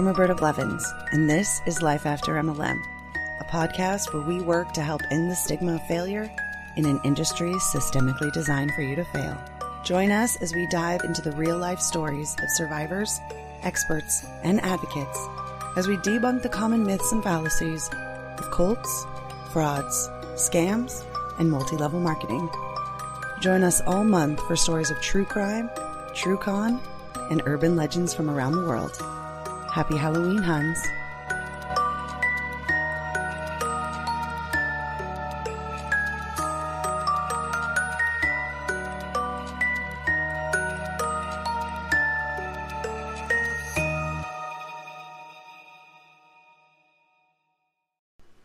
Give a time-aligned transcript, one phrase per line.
[0.00, 2.82] I'm Roberta Blevins, and this is Life After MLM,
[3.38, 6.32] a podcast where we work to help end the stigma of failure
[6.76, 9.36] in an industry systemically designed for you to fail.
[9.84, 13.20] Join us as we dive into the real life stories of survivors,
[13.62, 15.18] experts, and advocates
[15.76, 17.90] as we debunk the common myths and fallacies
[18.38, 19.04] of cults,
[19.52, 21.04] frauds, scams,
[21.38, 22.48] and multi level marketing.
[23.42, 25.68] Join us all month for stories of true crime,
[26.14, 26.80] true con,
[27.30, 28.98] and urban legends from around the world.
[29.72, 30.84] Happy Halloween, Huns.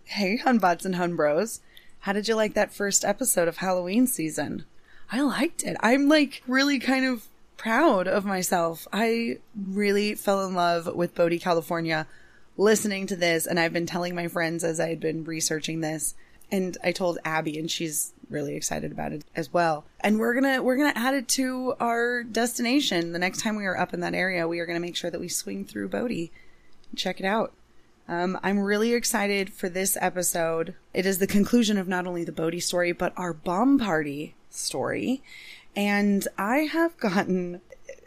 [0.04, 1.60] Hey, Hunbots and Hunbros.
[2.02, 4.66] How did you like that first episode of Halloween season?
[5.12, 5.76] I liked it.
[5.80, 8.88] I'm like really kind of proud of myself.
[8.92, 12.08] I really fell in love with Bodie, California
[12.58, 13.46] listening to this.
[13.46, 16.16] And I've been telling my friends as I had been researching this.
[16.52, 19.86] And I told Abby and she's really excited about it as well.
[20.00, 23.12] And we're to, we're to add it to our destination.
[23.12, 25.20] The next time we are up in that area, we are to make sure that
[25.20, 26.32] we swing through Bodie
[26.90, 27.54] and check it out.
[28.08, 30.76] Um, I'm really excited for this episode.
[30.94, 35.24] It is the conclusion of not only the Bodie story, but our bomb party story.
[35.76, 37.62] And I have gotten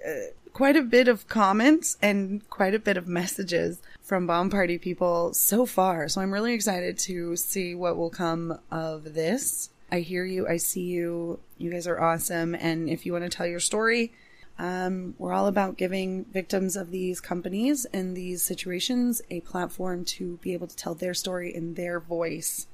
[0.07, 0.11] uh,
[0.53, 5.33] quite a bit of comments and quite a bit of messages from bomb party people
[5.35, 6.09] so far.
[6.09, 9.71] So I'm really excited to see what will come of this.
[9.93, 10.49] I hear you.
[10.49, 11.41] I see you.
[11.59, 12.55] You guys are awesome.
[12.55, 14.13] And if you want to tell your story,
[14.59, 20.39] um, we're all about giving victims of these companies and these situations a platform to
[20.43, 22.67] be able to tell their story in their voice.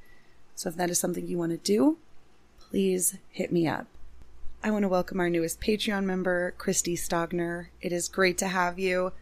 [0.55, 1.99] So if that is something you want to do,
[2.59, 3.87] please hit me up.
[4.65, 7.67] I want to welcome our newest Patreon member, Christy Stogner.
[7.83, 9.13] It is great to have you.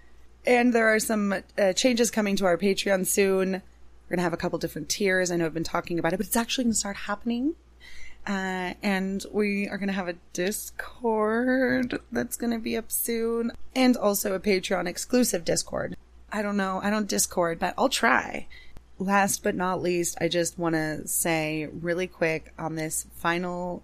[0.47, 3.51] And there are some uh, changes coming to our Patreon soon.
[3.51, 5.33] We're going to have a couple different tiers.
[5.33, 7.57] I know I've been talking about it, but it's actually going to start happening.
[8.25, 13.51] Uh, and we are going to have a Discord that's going to be up soon,
[13.75, 15.97] and also a Patreon exclusive Discord.
[16.31, 18.47] I don't know, I don't Discord, but I'll try.
[19.01, 23.83] Last but not least, I just want to say really quick on this final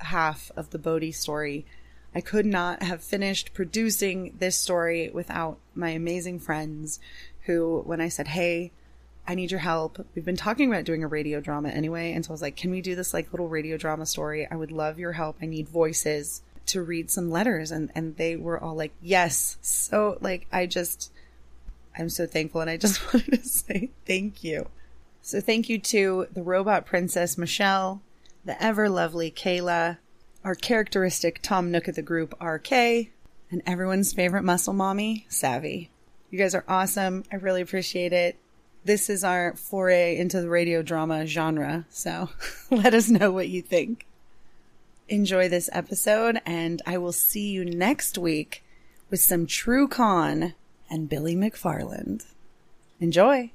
[0.00, 1.64] half of the Bodie story.
[2.14, 6.98] I could not have finished producing this story without my amazing friends
[7.42, 8.72] who, when I said, Hey,
[9.30, 10.04] I need your help.
[10.14, 12.12] We've been talking about doing a radio drama anyway.
[12.12, 14.44] And so I was like, can we do this like little radio drama story?
[14.50, 15.36] I would love your help.
[15.40, 17.70] I need voices to read some letters.
[17.70, 19.56] And, and they were all like, yes.
[19.60, 21.12] So like, I just,
[21.96, 22.60] I'm so thankful.
[22.60, 24.68] And I just wanted to say thank you.
[25.22, 28.02] So thank you to the robot princess, Michelle,
[28.44, 29.98] the ever lovely Kayla,
[30.44, 35.90] our characteristic Tom Nook of the group, RK, and everyone's favorite muscle mommy, Savvy.
[36.30, 37.24] You guys are awesome.
[37.32, 38.38] I really appreciate it
[38.84, 41.86] this is our foray into the radio drama genre.
[41.90, 42.30] So
[42.70, 44.06] let us know what you think.
[45.08, 48.62] Enjoy this episode, and I will see you next week
[49.10, 50.54] with some True Con
[50.88, 52.26] and Billy McFarland.
[53.00, 53.50] Enjoy!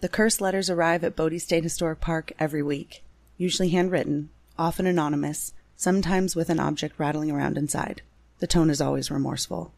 [0.00, 3.02] The curse letters arrive at Bodie State Historic Park every week,
[3.36, 8.02] usually handwritten, often anonymous, sometimes with an object rattling around inside.
[8.38, 9.72] The tone is always remorseful.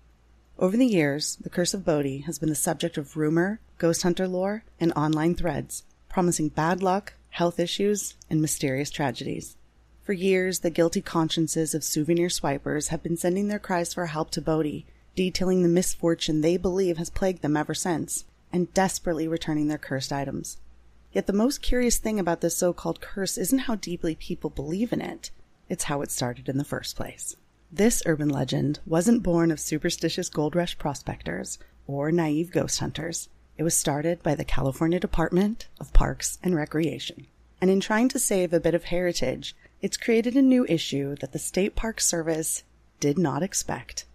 [0.59, 4.29] Over the years, the Curse of Bodie has been the subject of rumor, ghost hunter
[4.29, 9.57] lore, and online threads, promising bad luck, health issues, and mysterious tragedies.
[10.03, 14.31] For years, the guilty consciences of souvenir swipers have been sending their cries for help
[14.33, 14.85] to Bodie,
[15.17, 20.13] detailing the misfortune they believe has plagued them ever since, and desperately returning their cursed
[20.13, 20.59] items.
[21.13, 24.93] Yet the most curious thing about this so called curse isn't how deeply people believe
[24.93, 25.31] in it,
[25.69, 27.37] it's how it started in the first place.
[27.73, 33.29] This urban legend wasn't born of superstitious gold rush prospectors or naive ghost hunters.
[33.57, 37.27] It was started by the California Department of Parks and Recreation.
[37.61, 41.33] And in trying to save a bit of heritage, it's created a new issue that
[41.33, 42.65] the State Park Service
[43.01, 44.07] did not expect.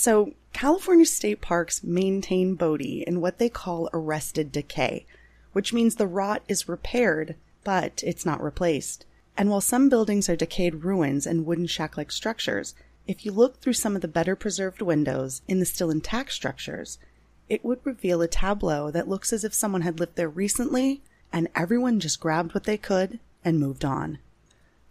[0.00, 5.06] So, California state parks maintain Bodie in what they call arrested decay,
[5.52, 7.34] which means the rot is repaired,
[7.64, 9.06] but it's not replaced.
[9.36, 12.76] And while some buildings are decayed ruins and wooden shack like structures,
[13.08, 17.00] if you look through some of the better preserved windows in the still intact structures,
[17.48, 21.02] it would reveal a tableau that looks as if someone had lived there recently
[21.32, 24.20] and everyone just grabbed what they could and moved on.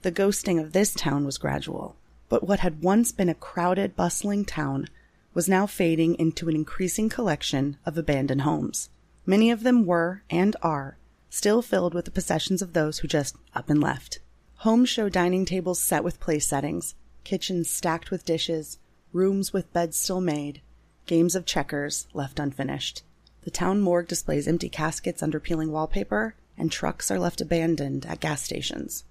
[0.02, 1.96] The ghosting of this town was gradual,
[2.28, 4.90] but what had once been a crowded, bustling town
[5.38, 8.90] was now fading into an increasing collection of abandoned homes.
[9.24, 10.98] Many of them were, and are,
[11.30, 14.18] still filled with the possessions of those who just up and left.
[14.56, 18.80] Homes show dining tables set with place settings, kitchens stacked with dishes,
[19.14, 20.60] rooms with beds still made,
[21.06, 23.04] games of checkers left unfinished.
[23.44, 28.22] The town morgue displays empty caskets under peeling wallpaper, and trucks are left abandoned at
[28.22, 29.04] gas stations.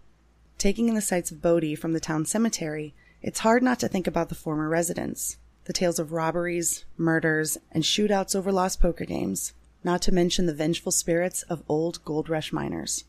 [0.58, 4.08] Taking in the sights of Bodie from the town cemetery, it's hard not to think
[4.08, 5.36] about the former residents,
[5.66, 9.52] the tales of robberies, murders, and shootouts over lost poker games,
[9.84, 13.04] not to mention the vengeful spirits of old gold rush miners,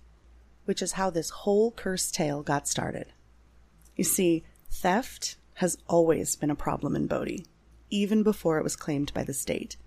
[0.65, 3.13] which is how this whole cursed tale got started.
[3.95, 7.45] You see, theft has always been a problem in Bodie,
[7.89, 9.77] even before it was claimed by the state.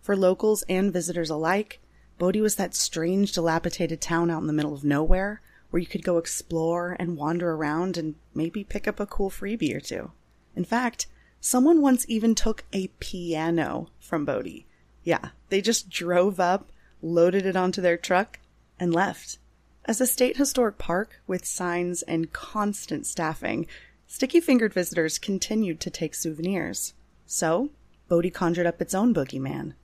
[0.00, 1.80] For locals and visitors alike,
[2.18, 5.40] Bodie was that strange, dilapidated town out in the middle of nowhere
[5.70, 9.74] where you could go explore and wander around and maybe pick up a cool freebie
[9.74, 10.10] or two.
[10.56, 11.06] In fact,
[11.40, 14.66] Someone once even took a piano from Bodie.
[15.04, 16.70] Yeah, they just drove up,
[17.00, 18.40] loaded it onto their truck,
[18.78, 19.38] and left.
[19.84, 23.66] As a state historic park with signs and constant staffing,
[24.06, 26.92] sticky fingered visitors continued to take souvenirs.
[27.26, 27.70] So,
[28.08, 29.74] Bodie conjured up its own boogeyman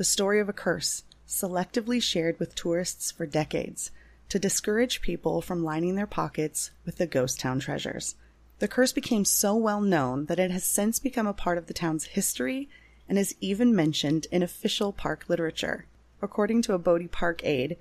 [0.00, 3.90] the story of a curse, selectively shared with tourists for decades,
[4.30, 8.14] to discourage people from lining their pockets with the ghost town treasures.
[8.60, 11.72] The curse became so well known that it has since become a part of the
[11.72, 12.68] town's history
[13.08, 15.86] and is even mentioned in official park literature.
[16.20, 17.78] According to a Bodie Park aide,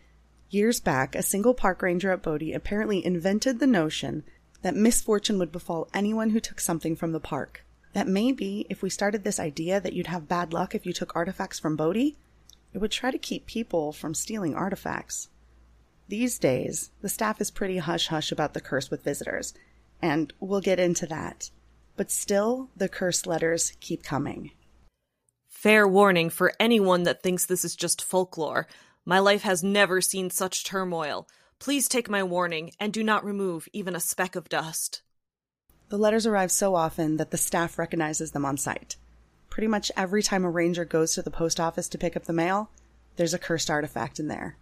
[0.49, 4.23] years back, a single park ranger at Bodie apparently invented the notion
[4.61, 7.65] that misfortune would befall anyone who took something from the park.
[7.91, 11.13] That maybe if we started this idea that you'd have bad luck if you took
[11.13, 12.15] artifacts from Bodie,
[12.73, 15.27] it would try to keep people from stealing artifacts.
[16.07, 19.53] These days, the staff is pretty hush hush about the curse with visitors,
[20.01, 21.49] and we'll get into that.
[21.95, 24.51] But still, the cursed letters keep coming.
[25.49, 28.67] Fair warning for anyone that thinks this is just folklore.
[29.03, 31.27] My life has never seen such turmoil.
[31.59, 35.01] Please take my warning and do not remove even a speck of dust.
[35.89, 38.95] The letters arrive so often that the staff recognizes them on sight.
[39.49, 42.33] Pretty much every time a ranger goes to the post office to pick up the
[42.33, 42.69] mail,
[43.17, 44.55] there's a cursed artifact in there.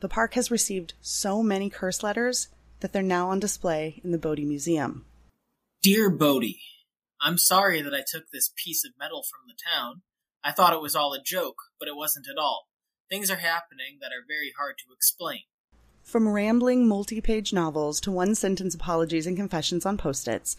[0.00, 2.48] The park has received so many curse letters
[2.80, 5.04] that they're now on display in the Bodie Museum.
[5.82, 6.60] Dear Bodie,
[7.20, 10.02] I'm sorry that I took this piece of metal from the town.
[10.42, 12.68] I thought it was all a joke, but it wasn't at all.
[13.10, 15.40] Things are happening that are very hard to explain.
[16.02, 20.56] From rambling multi page novels to one sentence apologies and confessions on post its,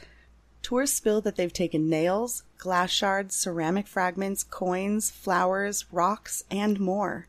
[0.62, 7.28] tourists spill that they've taken nails, glass shards, ceramic fragments, coins, flowers, rocks, and more.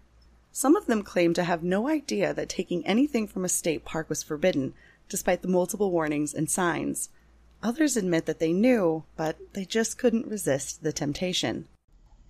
[0.55, 4.11] Some of them claim to have no idea that taking anything from a state park
[4.11, 4.75] was forbidden,
[5.09, 7.09] despite the multiple warnings and signs.
[7.63, 11.69] Others admit that they knew, but they just couldn't resist the temptation.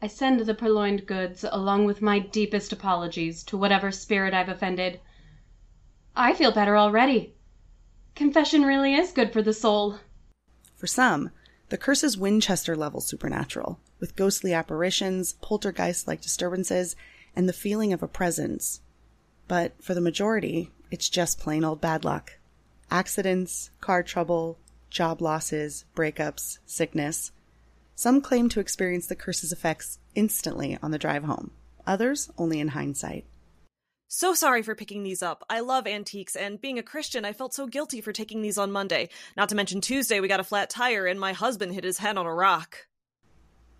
[0.00, 5.00] I send the purloined goods, along with my deepest apologies, to whatever spirit I've offended.
[6.14, 7.34] I feel better already.
[8.14, 9.98] Confession really is good for the soul.
[10.76, 11.30] For some,
[11.70, 16.94] the curse is Winchester level supernatural, with ghostly apparitions, poltergeist like disturbances,
[17.34, 18.80] and the feeling of a presence.
[19.48, 22.38] But for the majority, it's just plain old bad luck.
[22.90, 24.58] Accidents, car trouble,
[24.90, 27.32] job losses, breakups, sickness.
[27.94, 31.52] Some claim to experience the curse's effects instantly on the drive home,
[31.86, 33.24] others only in hindsight.
[34.08, 35.42] So sorry for picking these up.
[35.48, 38.70] I love antiques, and being a Christian, I felt so guilty for taking these on
[38.70, 39.08] Monday.
[39.38, 42.18] Not to mention Tuesday, we got a flat tire, and my husband hit his head
[42.18, 42.86] on a rock.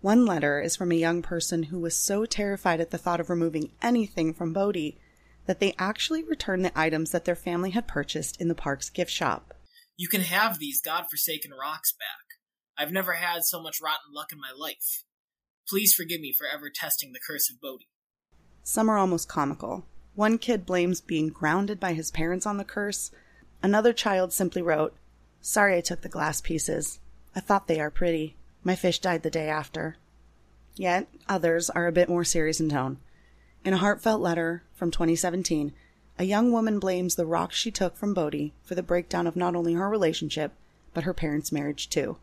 [0.03, 3.29] One letter is from a young person who was so terrified at the thought of
[3.29, 4.99] removing anything from Bodie
[5.45, 9.09] that they actually returned the items that their family had purchased in the park's gift
[9.09, 9.53] shop.
[9.95, 12.37] You can have these godforsaken rocks back.
[12.77, 15.05] I've never had so much rotten luck in my life.
[15.69, 17.87] Please forgive me for ever testing the curse of Bodie.
[18.61, 19.85] Some are almost comical.
[20.15, 23.11] One kid blames being grounded by his parents on the curse.
[23.61, 24.97] Another child simply wrote,
[25.39, 26.99] Sorry I took the glass pieces.
[27.33, 28.35] I thought they are pretty.
[28.63, 29.97] My fish died the day after.
[30.75, 32.97] Yet others are a bit more serious in tone.
[33.65, 35.73] In a heartfelt letter from 2017,
[36.17, 39.55] a young woman blames the rock she took from Bodie for the breakdown of not
[39.55, 40.53] only her relationship,
[40.93, 42.17] but her parents' marriage too.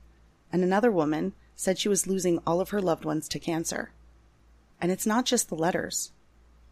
[0.52, 3.90] And another woman said she was losing all of her loved ones to cancer.
[4.80, 6.12] And it's not just the letters.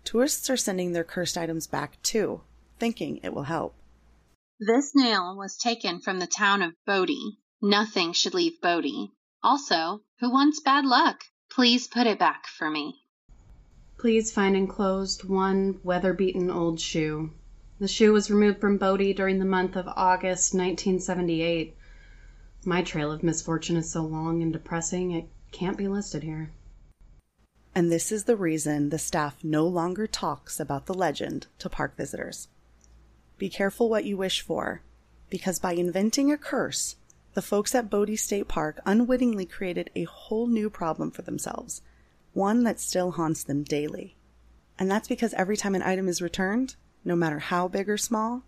[0.04, 2.40] Tourists are sending their cursed items back too,
[2.78, 3.75] thinking it will help.
[4.58, 7.38] This nail was taken from the town of Bodie.
[7.60, 9.12] Nothing should leave Bodie.
[9.42, 11.25] Also, who wants bad luck?
[11.50, 13.02] Please put it back for me.
[13.97, 17.30] Please find enclosed one weather beaten old shoe.
[17.78, 21.76] The shoe was removed from Bodie during the month of August 1978.
[22.64, 26.50] My trail of misfortune is so long and depressing, it Can't be listed here.
[27.75, 31.97] And this is the reason the staff no longer talks about the legend to park
[31.97, 32.49] visitors.
[33.38, 34.83] Be careful what you wish for,
[35.30, 36.97] because by inventing a curse,
[37.35, 41.82] the folks at Bodie State Park unwittingly created a whole new problem for themselves,
[42.32, 44.16] one that still haunts them daily.
[44.78, 48.42] And that's because every time an item is returned, no matter how big or small,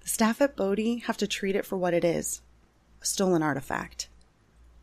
[0.00, 2.40] the staff at Bodie have to treat it for what it is
[3.00, 4.08] a stolen artifact.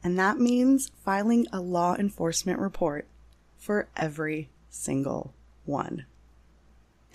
[0.04, 3.08] And that means filing a law enforcement report
[3.58, 5.34] for every single
[5.66, 6.06] one.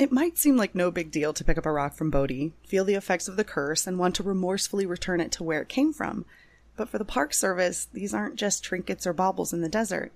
[0.00, 2.86] It might seem like no big deal to pick up a rock from Bodie, feel
[2.86, 5.92] the effects of the curse, and want to remorsefully return it to where it came
[5.92, 6.24] from.
[6.74, 10.10] But for the Park Service, these aren't just trinkets or baubles in the desert.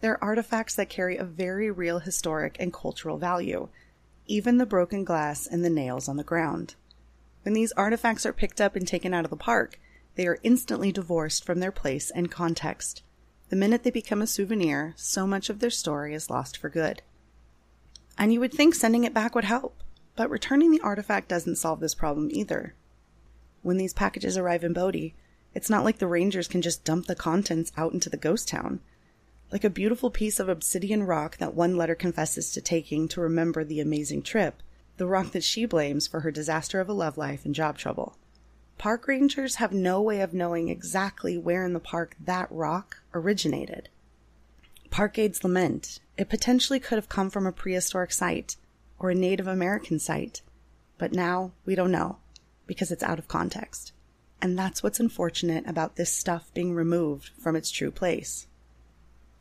[0.00, 3.68] They're artifacts that carry a very real historic and cultural value,
[4.24, 6.74] even the broken glass and the nails on the ground.
[7.42, 9.78] When these artifacts are picked up and taken out of the park,
[10.14, 13.02] they are instantly divorced from their place and context.
[13.50, 17.02] The minute they become a souvenir, so much of their story is lost for good.
[18.18, 19.82] And you would think sending it back would help,
[20.16, 22.74] but returning the artifact doesn't solve this problem either.
[23.62, 25.14] When these packages arrive in Bodie,
[25.54, 28.80] it's not like the Rangers can just dump the contents out into the ghost town.
[29.50, 33.64] Like a beautiful piece of obsidian rock that one letter confesses to taking to remember
[33.64, 34.62] the amazing trip,
[34.96, 38.16] the rock that she blames for her disaster of a love life and job trouble.
[38.78, 43.88] Park rangers have no way of knowing exactly where in the park that rock originated.
[44.90, 48.56] Park aides lament it potentially could have come from a prehistoric site
[48.98, 50.40] or a Native American site,
[50.98, 52.18] but now we don't know
[52.66, 53.92] because it's out of context.
[54.40, 58.46] And that's what's unfortunate about this stuff being removed from its true place.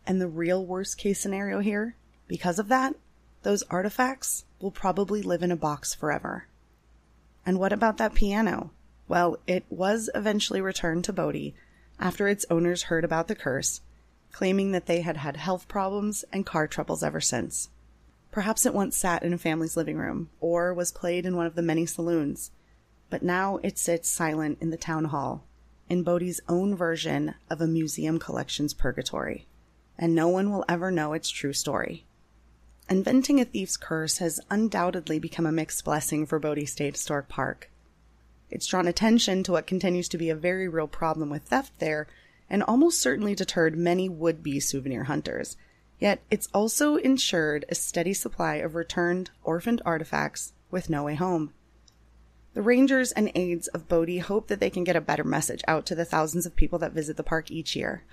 [0.06, 1.96] And the real worst case scenario here,
[2.28, 2.96] because of that,
[3.44, 6.48] those artifacts will probably live in a box forever.
[7.46, 8.72] And what about that piano?
[9.08, 11.56] Well, it was eventually returned to Bodie
[12.00, 13.82] after its owners heard about the curse,
[14.36, 17.70] claiming that they had had health problems and car troubles ever since.
[18.32, 21.56] Perhaps it once sat in a family's living room, or was played in one of
[21.56, 22.52] the many saloons,
[23.10, 25.46] but now it sits silent in the town hall,
[25.88, 29.48] in Bodie's own version of a museum collection's purgatory,
[29.98, 32.06] and no one will ever know its true story.
[32.90, 37.72] Inventing a thief's curse has undoubtedly become a mixed blessing for Bodie State Historic Park.
[38.52, 42.08] It's drawn attention to what continues to be a very real problem with theft there,
[42.50, 45.58] and almost certainly deterred many would be souvenir hunters.
[46.00, 51.54] Yet it's also ensured a steady supply of returned, orphaned artifacts with no way home.
[52.54, 55.86] The rangers and aides of Bodie hope that they can get a better message out
[55.88, 58.04] to the thousands of people that visit the park each year.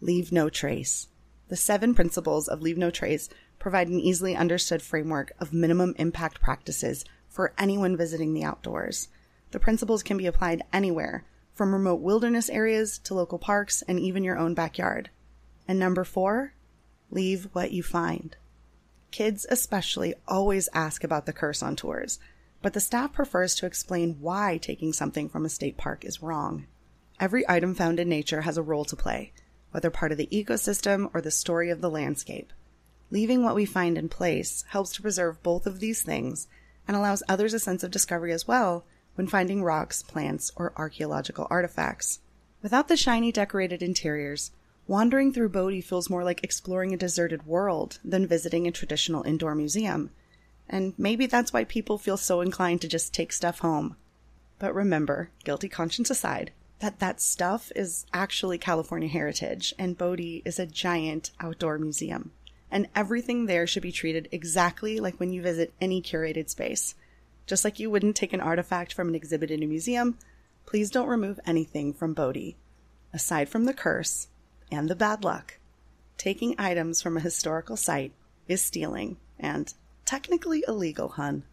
[0.00, 1.08] Leave no trace.
[1.48, 3.28] The seven principles of Leave No Trace
[3.60, 9.08] provide an easily understood framework of minimum impact practices for anyone visiting the outdoors.
[9.52, 11.24] The principles can be applied anywhere,
[11.56, 15.08] from remote wilderness areas to local parks and even your own backyard.
[15.66, 16.52] And number four,
[17.10, 18.36] leave what you find.
[19.10, 22.18] Kids, especially, always ask about the curse on tours,
[22.60, 26.66] but the staff prefers to explain why taking something from a state park is wrong.
[27.18, 29.32] Every item found in nature has a role to play,
[29.70, 32.52] whether part of the ecosystem or the story of the landscape.
[33.10, 36.48] Leaving what we find in place helps to preserve both of these things
[36.86, 38.84] and allows others a sense of discovery as well
[39.16, 42.20] when finding rocks, plants, or archaeological artifacts.
[42.62, 44.52] Without the shiny decorated interiors,
[44.86, 49.54] wandering through Bodie feels more like exploring a deserted world than visiting a traditional indoor
[49.54, 50.10] museum.
[50.68, 53.96] And maybe that's why people feel so inclined to just take stuff home.
[54.58, 60.58] But remember, guilty conscience aside, that that stuff is actually California heritage, and Bodie is
[60.58, 62.32] a giant outdoor museum.
[62.70, 66.94] And everything there should be treated exactly like when you visit any curated space.
[67.46, 70.18] Just like you wouldn't take an artifact from an exhibit in a museum,
[70.66, 72.56] please don't remove anything from Bodie.
[73.12, 74.28] Aside from the curse
[74.70, 75.58] and the bad luck,
[76.18, 78.12] taking items from a historical site
[78.48, 79.72] is stealing and
[80.04, 81.44] technically illegal, hun.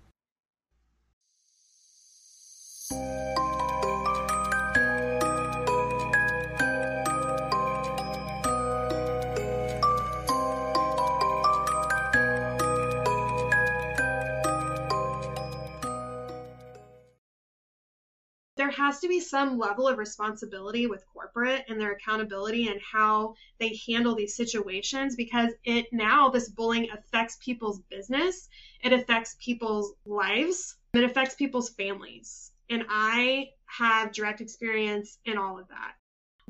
[18.74, 23.80] Has to be some level of responsibility with corporate and their accountability and how they
[23.88, 28.50] handle these situations because it now this bullying affects people's business
[28.82, 35.60] it affects people's lives it affects people's families and i have direct experience in all
[35.60, 35.94] of that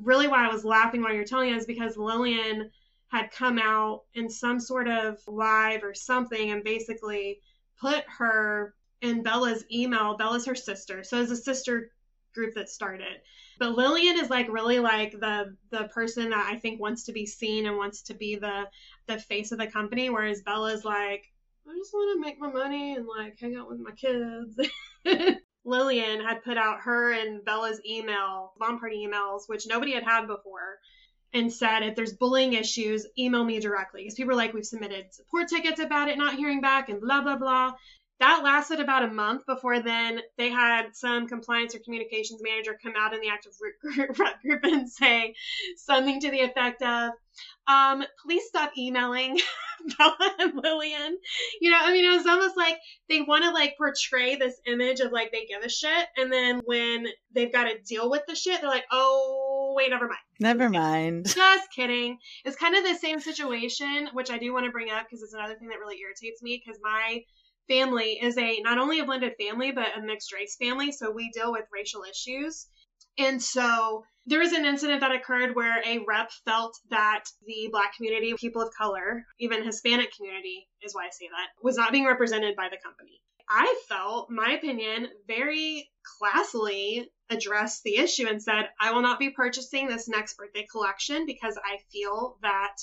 [0.02, 2.70] really why i was laughing while you're telling us because lillian
[3.14, 7.40] had come out in some sort of live or something and basically
[7.80, 10.18] put her in Bella's email.
[10.18, 11.04] Bella's her sister.
[11.04, 11.92] So as a sister
[12.34, 13.22] group that started.
[13.60, 17.26] But Lillian is like really like the the person that I think wants to be
[17.26, 18.66] seen and wants to be the
[19.08, 21.32] the face of the company, whereas Bella's like,
[21.68, 24.60] I just want to make my money and like hang out with my kids.
[25.66, 30.28] Lillian had put out her and Bella's email, bomb party emails, which nobody had had
[30.28, 30.78] before,
[31.34, 34.02] and said, if there's bullying issues, email me directly.
[34.02, 37.22] Because people were like, we've submitted support tickets about it not hearing back and blah,
[37.22, 37.74] blah, blah.
[38.24, 42.94] That lasted about a month before then they had some compliance or communications manager come
[42.98, 43.52] out in the active
[44.42, 45.36] group and say
[45.76, 47.12] something to the effect of,
[47.68, 49.42] um, please stop emailing
[49.98, 51.18] Bella and Lillian.
[51.60, 52.78] You know, I mean, it was almost like
[53.10, 56.08] they want to like portray this image of like they give a shit.
[56.16, 60.08] And then when they've got to deal with the shit, they're like, oh, wait, never
[60.08, 60.20] mind.
[60.40, 61.26] Never mind.
[61.36, 62.20] Just kidding.
[62.46, 65.34] It's kind of the same situation, which I do want to bring up because it's
[65.34, 67.22] another thing that really irritates me because my
[67.68, 71.30] family is a not only a blended family but a mixed race family so we
[71.32, 72.68] deal with racial issues.
[73.18, 77.96] And so there was an incident that occurred where a rep felt that the black
[77.96, 82.06] community people of color even hispanic community is why i say that was not being
[82.06, 83.22] represented by the company.
[83.50, 85.92] I felt my opinion very
[86.22, 91.26] classily addressed the issue and said i will not be purchasing this next birthday collection
[91.26, 92.76] because i feel that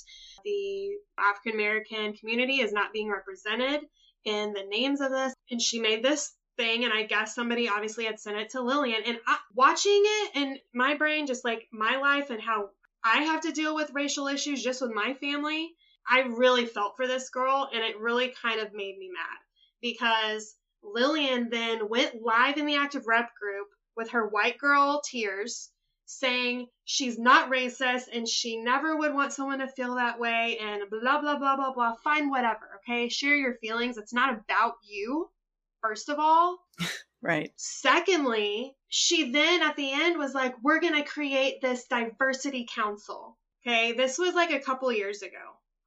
[0.45, 3.81] the african american community is not being represented
[4.25, 5.35] in the names of this.
[5.51, 9.03] And she made this thing, and I guess somebody obviously had sent it to Lillian.
[9.07, 12.71] And I, watching it in my brain, just like my life and how
[13.03, 15.75] I have to deal with racial issues just with my family,
[16.09, 19.39] I really felt for this girl, and it really kind of made me mad
[19.81, 25.71] because Lillian then went live in the active rep group with her white girl tears
[26.11, 30.83] saying she's not racist and she never would want someone to feel that way and
[30.91, 31.95] blah, blah, blah, blah, blah.
[32.03, 32.81] Fine, whatever.
[32.81, 33.09] Okay.
[33.09, 33.97] Share your feelings.
[33.97, 35.31] It's not about you,
[35.83, 36.59] first of all.
[37.23, 37.53] right.
[37.57, 43.39] Secondly, she then at the end was like, we're going to create this diversity council.
[43.65, 43.93] Okay.
[43.93, 45.39] This was like a couple years ago.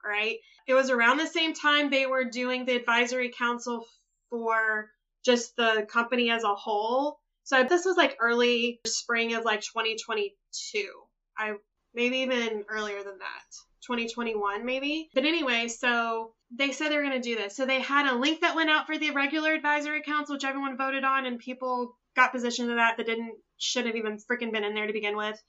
[0.05, 0.37] Right.
[0.67, 3.85] It was around the same time they were doing the advisory council
[4.29, 4.89] for
[5.25, 10.89] just the company as a whole so this was like early spring of like 2022.
[11.37, 11.53] I
[11.93, 13.55] maybe even earlier than that.
[13.85, 15.09] 2021 maybe.
[15.13, 17.55] But anyway, so they said they were going to do this.
[17.55, 20.77] So they had a link that went out for the regular advisory council, which everyone
[20.77, 24.63] voted on, and people got positioned to that that didn't should have even freaking been
[24.63, 25.41] in there to begin with.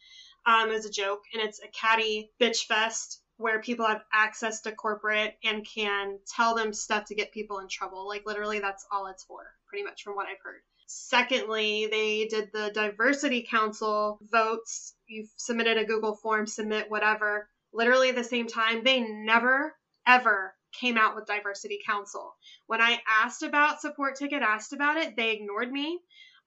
[0.46, 4.61] Um, it was a joke, and it's a catty bitch fest where people have access
[4.61, 8.07] to corporate and can tell them stuff to get people in trouble.
[8.07, 10.61] Like literally, that's all it's for, pretty much from what I've heard.
[10.96, 14.94] Secondly, they did the diversity council votes.
[15.09, 17.48] You submitted a Google form, submit whatever.
[17.72, 19.74] Literally the same time, they never,
[20.07, 22.37] ever came out with diversity council.
[22.68, 25.98] When I asked about support ticket, asked about it, they ignored me.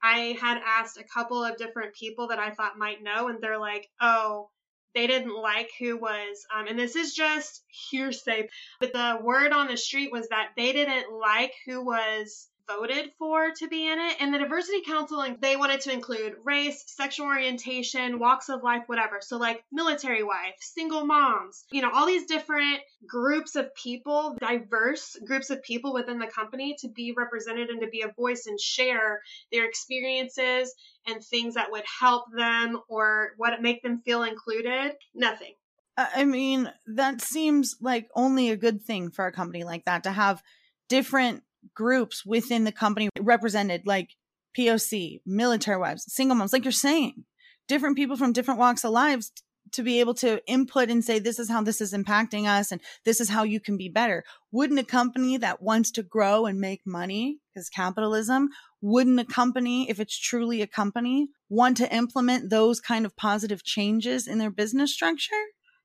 [0.01, 3.60] I had asked a couple of different people that I thought might know, and they're
[3.60, 4.49] like, oh,
[4.95, 8.47] they didn't like who was, um, and this is just hearsay,
[8.79, 13.51] but the word on the street was that they didn't like who was voted for
[13.58, 14.17] to be in it.
[14.19, 19.19] And the diversity council, they wanted to include race, sexual orientation, walks of life, whatever.
[19.21, 25.15] So, like military wife, single moms, you know, all these different groups of people, diverse
[25.25, 28.60] groups of people within the company to be represented and to be a voice and
[28.60, 30.73] share their experiences
[31.06, 34.93] and things that would help them or what make them feel included.
[35.15, 35.53] Nothing.
[35.97, 40.12] I mean, that seems like only a good thing for a company like that to
[40.12, 40.43] have
[40.89, 44.15] different groups within the company represented, like
[44.58, 47.25] POC, military wives, single moms, like you're saying,
[47.67, 49.32] different people from different walks of lives
[49.73, 52.82] to be able to input and say, this is how this is impacting us and
[53.06, 54.23] this is how you can be better.
[54.51, 58.49] Wouldn't a company that wants to grow and make money, because capitalism,
[58.82, 63.63] wouldn't a company, if it's truly a company, want to implement those kind of positive
[63.63, 65.36] changes in their business structure?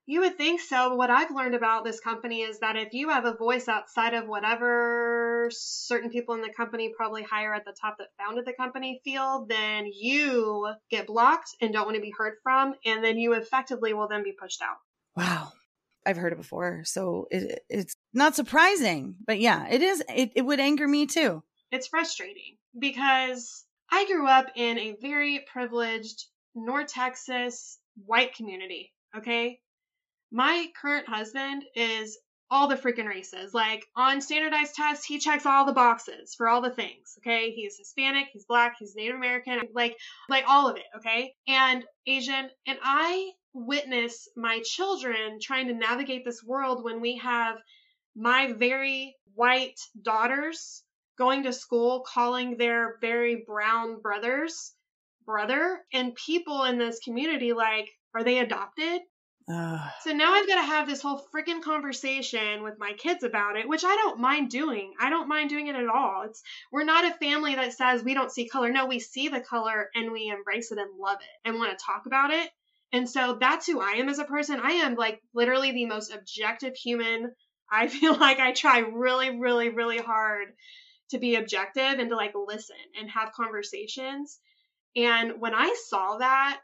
[0.05, 0.89] You would think so.
[0.89, 4.13] But what I've learned about this company is that if you have a voice outside
[4.13, 8.53] of whatever certain people in the company, probably higher at the top that founded the
[8.53, 12.73] company, feel, then you get blocked and don't want to be heard from.
[12.85, 14.75] And then you effectively will then be pushed out.
[15.15, 15.53] Wow.
[16.05, 16.83] I've heard it before.
[16.83, 19.15] So it, it's not surprising.
[19.25, 20.03] But yeah, it is.
[20.13, 21.43] It, it would anger me too.
[21.71, 28.91] It's frustrating because I grew up in a very privileged North Texas white community.
[29.15, 29.61] Okay
[30.33, 32.17] my current husband is
[32.49, 33.53] all the freaking races.
[33.53, 37.17] Like on standardized tests, he checks all the boxes for all the things.
[37.19, 37.51] Okay.
[37.51, 39.95] He's Hispanic, he's black, he's Native American, like,
[40.29, 40.85] like all of it.
[40.97, 41.33] Okay.
[41.47, 42.49] And Asian.
[42.67, 47.57] And I witness my children trying to navigate this world when we have
[48.15, 50.83] my very white daughters
[51.17, 54.73] going to school calling their very brown brothers
[55.25, 59.01] brother and people in this community like are they adopted
[60.01, 63.67] So now I've got to have this whole freaking conversation with my kids about it,
[63.67, 64.93] which I don't mind doing.
[64.99, 66.23] I don't mind doing it at all.
[66.23, 68.71] It's we're not a family that says we don't see color.
[68.71, 71.85] No, we see the color and we embrace it and love it and want to
[71.85, 72.49] talk about it.
[72.93, 74.59] And so that's who I am as a person.
[74.61, 77.33] I am like literally the most objective human.
[77.71, 80.49] I feel like I try really, really, really hard
[81.09, 84.39] to be objective and to like listen and have conversations.
[84.95, 86.59] And when I saw that,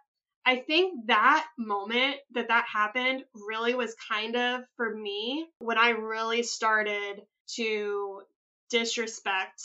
[0.49, 5.89] I think that moment that that happened really was kind of for me when I
[5.89, 7.21] really started
[7.55, 8.21] to
[8.71, 9.62] disrespect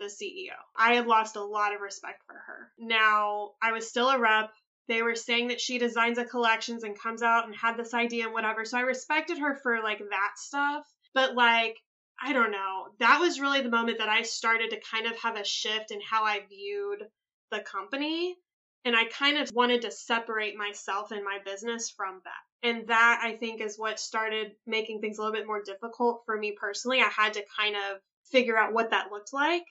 [0.00, 0.56] the CEO.
[0.76, 2.72] I had lost a lot of respect for her.
[2.80, 4.50] Now, I was still a rep.
[4.88, 8.24] They were saying that she designs a collections and comes out and had this idea
[8.24, 8.64] and whatever.
[8.64, 10.84] So I respected her for like that stuff.
[11.14, 11.78] But like,
[12.20, 12.88] I don't know.
[12.98, 16.00] That was really the moment that I started to kind of have a shift in
[16.00, 17.06] how I viewed
[17.52, 18.36] the company
[18.84, 22.68] and I kind of wanted to separate myself and my business from that.
[22.68, 26.36] And that I think is what started making things a little bit more difficult for
[26.36, 27.00] me personally.
[27.00, 27.98] I had to kind of
[28.30, 29.64] figure out what that looked like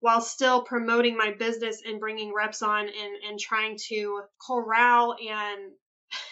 [0.00, 5.14] while still promoting my business and bringing reps on and, and trying to corral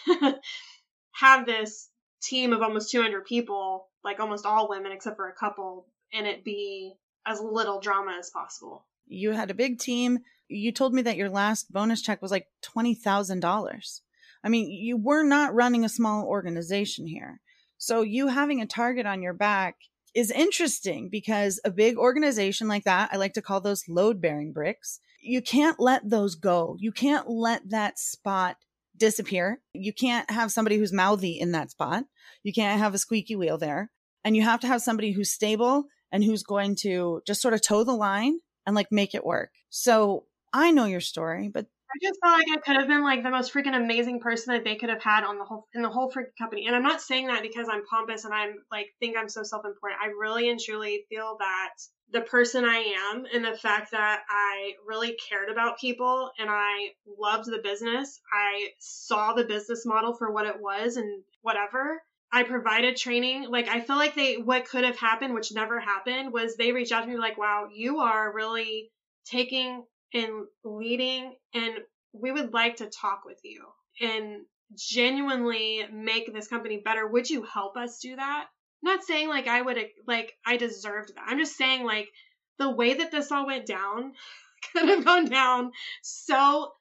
[0.07, 0.35] and
[1.11, 1.89] have this
[2.21, 6.43] team of almost 200 people, like almost all women except for a couple, and it
[6.43, 6.93] be
[7.25, 8.85] as little drama as possible.
[9.07, 10.19] You had a big team.
[10.49, 14.01] You told me that your last bonus check was like $20,000.
[14.43, 17.41] I mean, you were not running a small organization here.
[17.77, 19.77] So you having a target on your back
[20.15, 24.51] is interesting because a big organization like that, I like to call those load bearing
[24.51, 24.99] bricks.
[25.21, 26.75] You can't let those go.
[26.79, 28.57] You can't let that spot
[28.97, 29.61] disappear.
[29.73, 32.05] You can't have somebody who's mouthy in that spot.
[32.43, 33.91] You can't have a squeaky wheel there.
[34.23, 37.61] And you have to have somebody who's stable and who's going to just sort of
[37.61, 39.51] toe the line and like make it work.
[39.69, 43.23] So I know your story, but I just felt like I could have been like
[43.23, 45.89] the most freaking amazing person that they could have had on the whole in the
[45.89, 46.67] whole freaking company.
[46.67, 49.65] And I'm not saying that because I'm pompous and I'm like think I'm so self
[49.65, 50.01] important.
[50.01, 51.69] I really and truly feel that
[52.11, 52.77] the person I
[53.11, 58.19] am and the fact that I really cared about people and I loved the business.
[58.31, 62.01] I saw the business model for what it was and whatever.
[62.31, 63.49] I provided training.
[63.49, 66.91] Like I feel like they what could have happened, which never happened, was they reached
[66.91, 68.91] out to me like, "Wow, you are really
[69.25, 71.75] taking and leading and
[72.13, 73.65] we would like to talk with you
[74.01, 74.45] and
[74.75, 77.07] genuinely make this company better.
[77.07, 78.47] Would you help us do that?"
[78.83, 81.25] I'm not saying like I would like I deserved that.
[81.27, 82.09] I'm just saying like
[82.57, 84.13] the way that this all went down
[84.73, 86.71] could have gone down so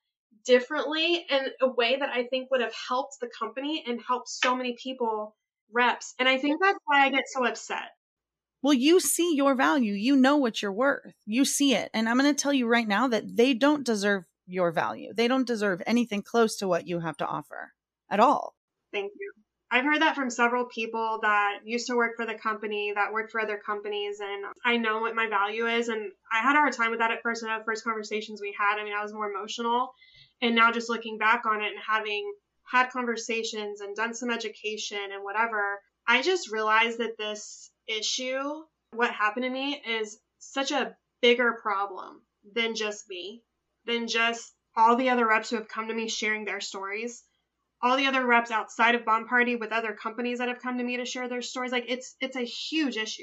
[0.45, 4.57] differently in a way that I think would have helped the company and helped so
[4.57, 5.37] many people
[5.73, 6.15] reps.
[6.19, 7.91] And I think that's why I get so upset.
[8.63, 9.93] Well, you see your value.
[9.93, 11.15] You know what you're worth.
[11.27, 11.91] You see it.
[11.95, 15.13] And I'm going to tell you right now that they don't deserve your value.
[15.15, 17.73] They don't deserve anything close to what you have to offer
[18.11, 18.55] at all.
[18.93, 19.33] Thank you.
[19.71, 23.31] I've heard that from several people that used to work for the company, that worked
[23.31, 25.89] for other companies, and I know what my value is.
[25.89, 28.57] And I had a hard time with that at first in the first conversations we
[28.59, 28.81] had.
[28.81, 29.93] I mean, I was more emotional.
[30.41, 32.33] And now just looking back on it and having
[32.65, 39.11] had conversations and done some education and whatever, I just realized that this issue, what
[39.11, 42.23] happened to me, is such a bigger problem
[42.55, 43.43] than just me,
[43.87, 47.25] than just all the other reps who have come to me sharing their stories,
[47.83, 50.85] all the other reps outside of Bomb Party with other companies that have come to
[50.85, 51.73] me to share their stories.
[51.73, 53.23] Like it's it's a huge issue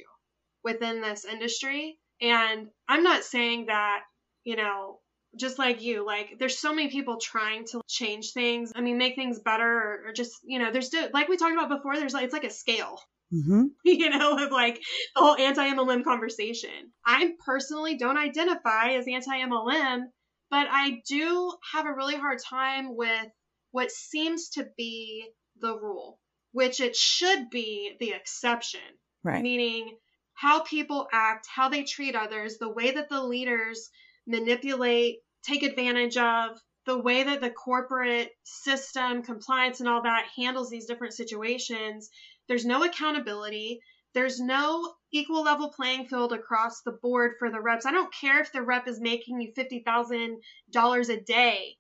[0.64, 1.98] within this industry.
[2.22, 4.02] And I'm not saying that,
[4.44, 5.00] you know,
[5.38, 8.72] just like you, like there's so many people trying to change things.
[8.76, 11.70] I mean, make things better or, or just, you know, there's like we talked about
[11.70, 13.00] before, there's like, it's like a scale,
[13.34, 13.64] Mm-hmm.
[13.86, 14.76] you know, of like
[15.16, 16.92] the whole anti MLM conversation.
[17.06, 20.04] I personally don't identify as anti MLM,
[20.50, 23.28] but I do have a really hard time with
[23.72, 25.28] what seems to be
[25.60, 26.20] the rule,
[26.52, 28.82] which it should be the exception.
[29.24, 29.42] Right.
[29.42, 29.98] Meaning
[30.34, 33.90] how people act, how they treat others, the way that the leaders
[34.28, 40.70] manipulate, take advantage of, the way that the corporate system, compliance, and all that handles
[40.70, 42.10] these different situations.
[42.48, 43.80] There's no accountability.
[44.14, 47.86] There's no equal level playing field across the board for the reps.
[47.86, 51.76] I don't care if the rep is making you $50,000 a day,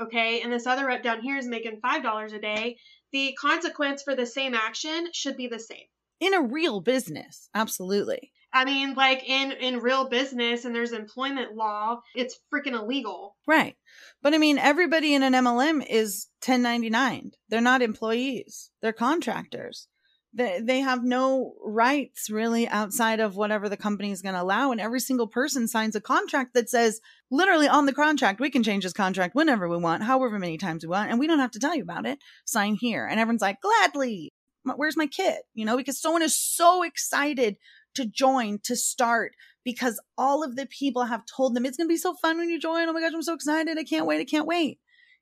[0.00, 2.76] okay, and this other rep down here is making $5 a day.
[3.12, 5.86] The consequence for the same action should be the same.
[6.18, 8.32] In a real business, absolutely.
[8.52, 13.36] I mean, like in in real business and there's employment law, it's freaking illegal.
[13.46, 13.76] Right.
[14.22, 17.32] But I mean, everybody in an MLM is 1099.
[17.50, 18.70] They're not employees.
[18.80, 19.88] They're contractors.
[20.36, 24.70] They, they have no rights really outside of whatever the company is going to allow.
[24.70, 28.62] And every single person signs a contract that says, literally on the contract, we can
[28.62, 31.52] change this contract whenever we want, however many times we want, and we don't have
[31.52, 32.18] to tell you about it.
[32.44, 33.06] Sign here.
[33.06, 34.30] And everyone's like, gladly.
[34.62, 35.38] Where's my kid?
[35.54, 37.56] You know, because someone is so excited
[37.94, 39.32] to join, to start,
[39.64, 42.50] because all of the people have told them it's going to be so fun when
[42.50, 42.88] you join.
[42.88, 43.78] Oh my gosh, I'm so excited.
[43.78, 44.20] I can't wait.
[44.20, 44.80] I can't wait.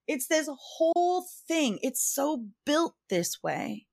[0.08, 1.78] It's this whole thing.
[1.82, 3.86] It's so built this way.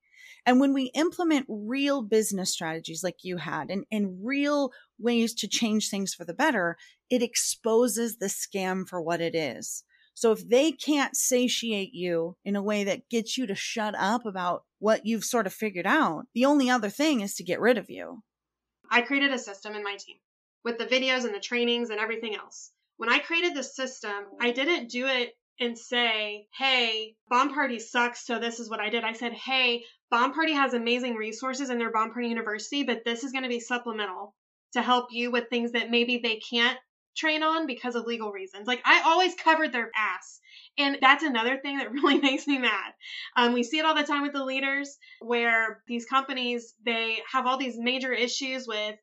[0.46, 5.48] And when we implement real business strategies like you had and, and real ways to
[5.48, 6.78] change things for the better,
[7.10, 9.84] it exposes the scam for what it is.
[10.14, 14.26] So if they can't satiate you in a way that gets you to shut up
[14.26, 17.78] about what you've sort of figured out, the only other thing is to get rid
[17.78, 18.24] of you.
[18.90, 20.18] I created a system in my team
[20.64, 22.72] with the videos and the trainings and everything else.
[22.98, 28.26] When I created the system, I didn't do it and say, hey, Bomb Party sucks,
[28.26, 29.04] so this is what I did.
[29.04, 33.24] I said, hey, Bomb Party has amazing resources in their Bomb Party University, but this
[33.24, 34.34] is going to be supplemental
[34.74, 36.78] to help you with things that maybe they can't
[37.16, 38.68] train on because of legal reasons.
[38.68, 40.40] Like I always covered their ass.
[40.78, 42.94] And that's another thing that really makes me mad.
[43.38, 47.46] Um, we see it all the time with the leaders where these companies, they have
[47.46, 48.96] all these major issues with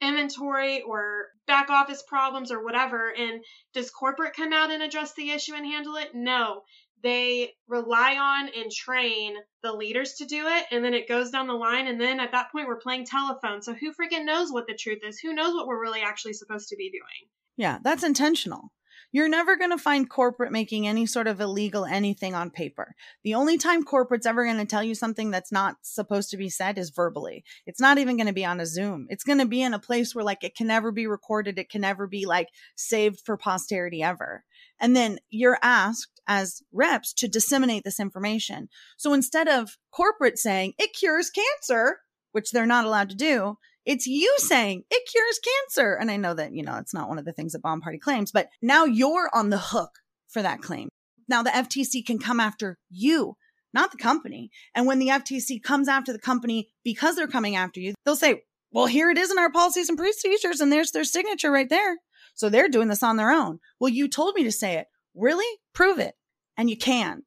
[0.00, 3.12] inventory or back office problems or whatever.
[3.16, 6.10] And does corporate come out and address the issue and handle it?
[6.14, 6.62] No.
[7.02, 11.46] They rely on and train the leaders to do it, and then it goes down
[11.46, 11.86] the line.
[11.86, 13.62] And then at that point, we're playing telephone.
[13.62, 15.18] So who freaking knows what the truth is?
[15.20, 17.30] Who knows what we're really actually supposed to be doing?
[17.56, 18.72] Yeah, that's intentional.
[19.12, 22.94] You're never going to find corporate making any sort of illegal anything on paper.
[23.24, 26.48] The only time corporate's ever going to tell you something that's not supposed to be
[26.48, 27.44] said is verbally.
[27.66, 29.06] It's not even going to be on a Zoom.
[29.08, 31.58] It's going to be in a place where like it can never be recorded.
[31.58, 34.44] It can never be like saved for posterity ever.
[34.80, 38.68] And then you're asked as reps to disseminate this information.
[38.96, 42.00] So instead of corporate saying it cures cancer,
[42.32, 45.94] which they're not allowed to do, it's you saying it cures cancer.
[45.94, 47.98] And I know that, you know, it's not one of the things that Bomb Party
[47.98, 50.88] claims, but now you're on the hook for that claim.
[51.28, 53.36] Now the FTC can come after you,
[53.72, 54.50] not the company.
[54.74, 58.42] And when the FTC comes after the company because they're coming after you, they'll say,
[58.72, 61.96] well, here it is in our policies and procedures, and there's their signature right there.
[62.34, 63.60] So they're doing this on their own.
[63.80, 64.86] Well, you told me to say it.
[65.14, 65.46] Really?
[65.72, 66.14] Prove it.
[66.58, 67.24] And you can't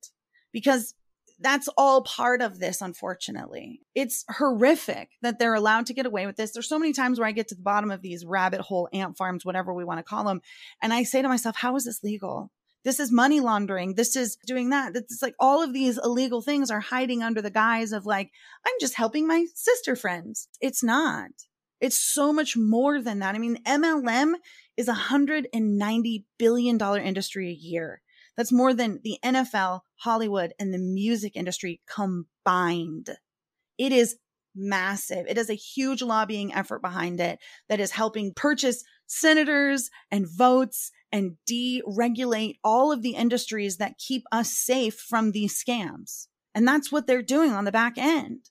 [0.52, 0.94] because
[1.40, 3.82] that's all part of this, unfortunately.
[3.96, 6.52] It's horrific that they're allowed to get away with this.
[6.52, 9.18] There's so many times where I get to the bottom of these rabbit hole ant
[9.18, 10.42] farms, whatever we want to call them.
[10.82, 12.52] And I say to myself, how is this legal?
[12.84, 13.96] This is money laundering.
[13.96, 14.96] This is doing that.
[14.96, 18.32] It's like all of these illegal things are hiding under the guise of like,
[18.66, 20.48] I'm just helping my sister friends.
[20.62, 21.32] It's not.
[21.82, 23.36] It's so much more than that.
[23.36, 24.34] I mean, MLM
[24.76, 28.02] is a $190 billion industry a year.
[28.38, 33.10] That's more than the NFL, Hollywood, and the music industry combined.
[33.78, 34.18] It is
[34.56, 35.26] massive.
[35.28, 40.92] It has a huge lobbying effort behind it that is helping purchase senators and votes
[41.12, 46.28] and deregulate all of the industries that keep us safe from these scams.
[46.54, 48.50] And that's what they're doing on the back end.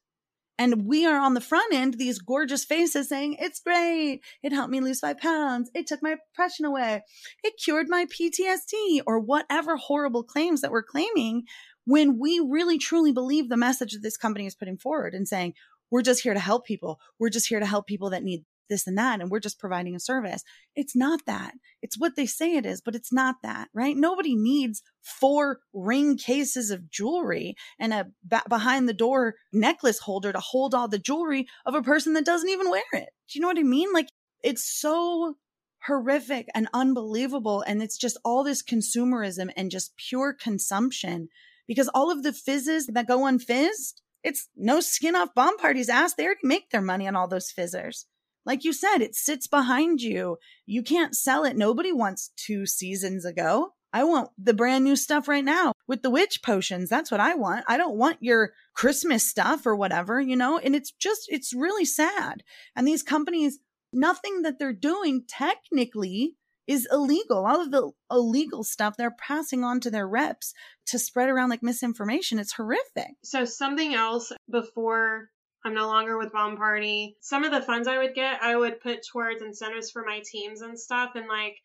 [0.59, 4.21] And we are on the front end, these gorgeous faces saying, it's great.
[4.43, 5.71] It helped me lose five pounds.
[5.73, 7.03] It took my depression away.
[7.45, 11.45] It cured my PTSD or whatever horrible claims that we're claiming
[11.85, 15.55] when we really truly believe the message that this company is putting forward and saying,
[15.91, 17.01] we're just here to help people.
[17.19, 19.95] We're just here to help people that need this and that, and we're just providing
[19.95, 20.43] a service.
[20.77, 21.55] It's not that.
[21.83, 23.97] It's what they say it is, but it's not that, right?
[23.97, 30.33] Nobody needs four ring cases of jewelry and a b- behind the door necklace holder
[30.33, 33.09] to hold all the jewelry of a person that doesn't even wear it.
[33.29, 33.93] Do you know what I mean?
[33.93, 34.09] Like,
[34.43, 35.35] it's so
[35.87, 37.63] horrific and unbelievable.
[37.67, 41.29] And it's just all this consumerism and just pure consumption
[41.67, 46.15] because all of the fizzes that go unfizzed, it's no skin off bomb parties ass.
[46.15, 48.07] They already make their money on all those fizzers.
[48.49, 50.39] Like you said, it sits behind you.
[50.65, 51.55] You can't sell it.
[51.55, 53.75] Nobody wants two seasons ago.
[53.93, 56.89] I want the brand new stuff right now with the witch potions.
[56.89, 57.67] That's what I want.
[57.69, 60.57] I don't want your Christmas stuff or whatever, you know?
[60.57, 62.43] And it's just, it's really sad.
[62.75, 63.59] And these companies,
[63.93, 67.45] nothing that they're doing technically is illegal.
[67.45, 70.55] All of the illegal stuff they're passing on to their reps
[70.87, 72.39] to spread around like misinformation.
[72.39, 73.13] It's horrific.
[73.25, 75.29] So, something else before
[75.69, 77.15] I'm no longer with Bomb Party.
[77.21, 80.63] Some of the funds I would get, I would put towards incentives for my teams
[80.63, 81.11] and stuff.
[81.15, 81.57] And like,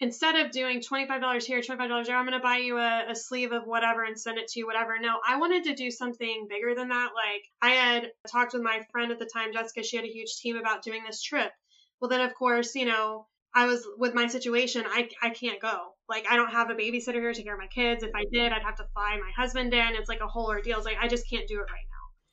[0.00, 3.52] instead of doing $25 here, $25 there, I'm going to buy you a, a, sleeve
[3.52, 4.98] of whatever and send it to you, whatever.
[4.98, 7.10] No, I wanted to do something bigger than that.
[7.14, 10.34] Like, I had talked with my friend at the time, Jessica, she had a huge
[10.38, 11.52] team about doing this trip.
[12.00, 15.92] Well, then, of course, you know, I was with my situation, I, I can't go.
[16.08, 18.02] Like, I don't have a babysitter here to take care of my kids.
[18.02, 19.94] If I did, I'd have to fly my husband in.
[19.94, 20.78] It's like a whole ordeal.
[20.78, 21.91] It's like, I just can't do it right now.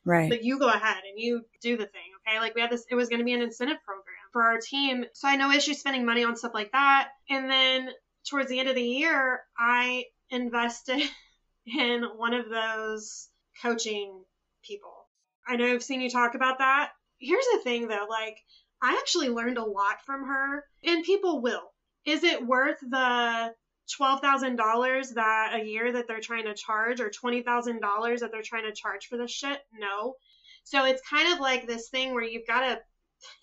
[0.09, 0.27] Right.
[0.27, 2.39] But you go ahead and you do the thing, okay?
[2.39, 5.05] Like we had this, it was going to be an incentive program for our team.
[5.13, 7.09] So I know issue spending money on stuff like that.
[7.29, 7.89] And then
[8.27, 11.03] towards the end of the year, I invested
[11.67, 13.29] in one of those
[13.61, 14.23] coaching
[14.63, 15.07] people.
[15.47, 16.89] I know I've seen you talk about that.
[17.19, 18.37] Here's the thing though, like
[18.81, 21.71] I actually learned a lot from her and people will.
[22.03, 23.53] Is it worth the
[23.99, 28.73] $12,000 that a year that they're trying to charge or $20,000 that they're trying to
[28.73, 29.59] charge for this shit?
[29.73, 30.15] No.
[30.63, 32.79] So it's kind of like this thing where you've got to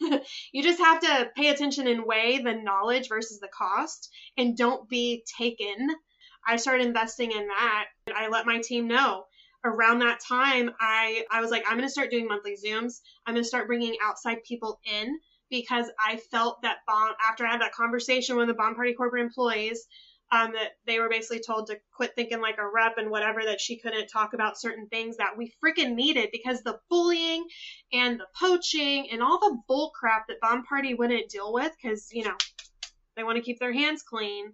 [0.53, 4.89] you just have to pay attention and weigh the knowledge versus the cost and don't
[4.89, 5.89] be taken.
[6.47, 7.87] I started investing in that.
[8.15, 9.25] I let my team know.
[9.65, 13.01] Around that time, I, I was like, I'm going to start doing monthly Zooms.
[13.27, 15.19] I'm going to start bringing outside people in
[15.51, 19.25] because I felt that bomb after I had that conversation with the bomb party corporate
[19.25, 19.87] employees,
[20.33, 23.61] um, that they were basically told to quit thinking like a rep and whatever that
[23.61, 27.45] she couldn't talk about certain things that we freaking needed because the bullying
[27.93, 32.09] and the poaching and all the bull crap that bomb party wouldn't deal with because
[32.13, 32.37] you know
[33.17, 34.53] they want to keep their hands clean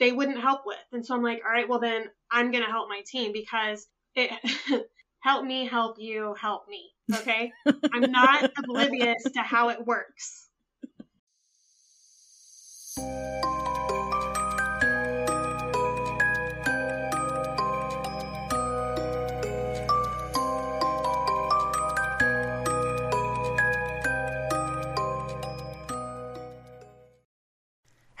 [0.00, 0.78] they wouldn't help with.
[0.92, 4.30] And so i'm like all right well then i'm gonna help my team because it
[5.20, 7.52] help me help you help me okay?
[7.92, 10.48] I'm not oblivious to how it works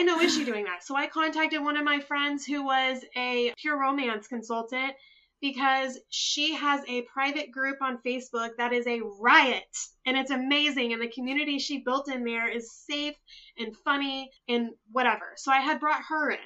[0.00, 0.82] I no issue doing that.
[0.82, 4.94] So I contacted one of my friends who was a pure romance consultant
[5.42, 9.76] because she has a private group on Facebook that is a riot
[10.06, 10.94] and it's amazing.
[10.94, 13.14] And the community she built in there is safe
[13.58, 15.32] and funny and whatever.
[15.36, 16.38] So I had brought her in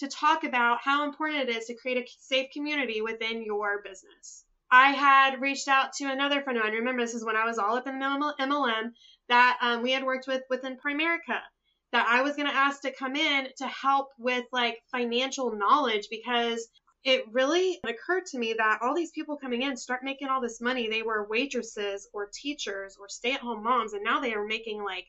[0.00, 4.44] to talk about how important it is to create a safe community within your business.
[4.70, 6.74] I had reached out to another friend of mine.
[6.74, 8.92] Remember, this is when I was all up in the MLM
[9.30, 11.40] that um, we had worked with within Primerica
[11.92, 16.08] that I was going to ask to come in to help with like financial knowledge
[16.10, 16.68] because
[17.04, 20.60] it really occurred to me that all these people coming in start making all this
[20.60, 20.88] money.
[20.88, 24.82] They were waitresses or teachers or stay at home moms, and now they are making
[24.82, 25.06] like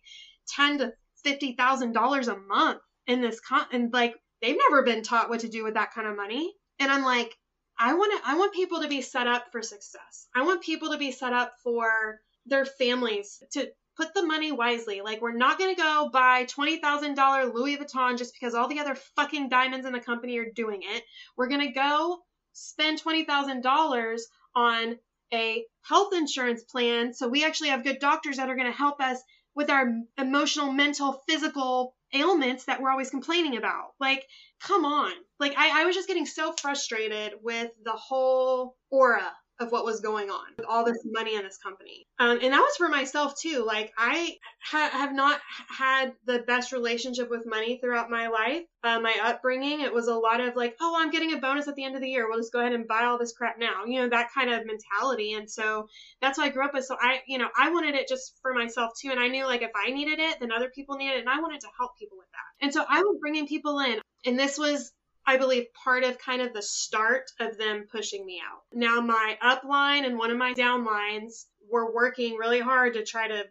[0.48, 5.04] ten to fifty thousand dollars a month in this con and like they've never been
[5.04, 6.54] taught what to do with that kind of money.
[6.80, 7.36] And I'm like,
[7.78, 10.28] I want to I want people to be set up for success.
[10.36, 13.70] I want people to be set up for their families to
[14.00, 15.02] put the money wisely.
[15.02, 18.95] Like we're not going to go buy $20,000 Louis Vuitton just because all the other
[18.95, 21.04] fucking diamonds in the company are doing it.
[21.36, 22.20] We're going to go
[22.54, 24.20] spend $20,000
[24.56, 24.97] on
[25.34, 29.02] a health insurance plan so we actually have good doctors that are going to help
[29.02, 29.20] us
[29.54, 33.89] with our emotional, mental, physical ailments that we're always complaining about.
[34.00, 34.26] Like,
[34.62, 35.12] come on.
[35.39, 39.99] Like, I, I was just getting so frustrated with the whole aura of what was
[39.99, 42.07] going on with all this money in this company.
[42.18, 43.64] Um, and that was for myself too.
[43.66, 48.64] Like I ha- have not had the best relationship with money throughout my life.
[48.84, 51.76] Uh, my upbringing, it was a lot of like, oh, I'm getting a bonus at
[51.76, 52.28] the end of the year.
[52.30, 53.84] We'll just go ahead and buy all this crap now.
[53.86, 55.34] You know, that kind of mentality.
[55.34, 55.88] And so
[56.22, 56.86] that's what I grew up with.
[56.86, 59.12] So I, you know, I wanted it just for myself too.
[59.12, 61.20] And I knew like if I needed it, then other people needed it.
[61.22, 62.66] And I wanted to help people with that.
[62.66, 63.99] And so I was bringing people in.
[64.26, 64.91] And this was
[65.26, 68.64] I believe, part of kind of the start of them pushing me out.
[68.74, 73.46] Now, my upline and one of my downlines were working really hard to try to,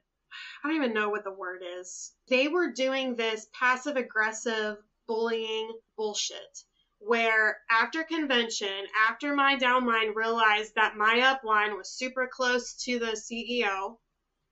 [0.64, 2.12] I don't even know what the word is.
[2.28, 6.64] They were doing this passive aggressive bullying bullshit
[6.98, 13.12] where after convention, after my downline realized that my upline was super close to the
[13.12, 13.98] CEO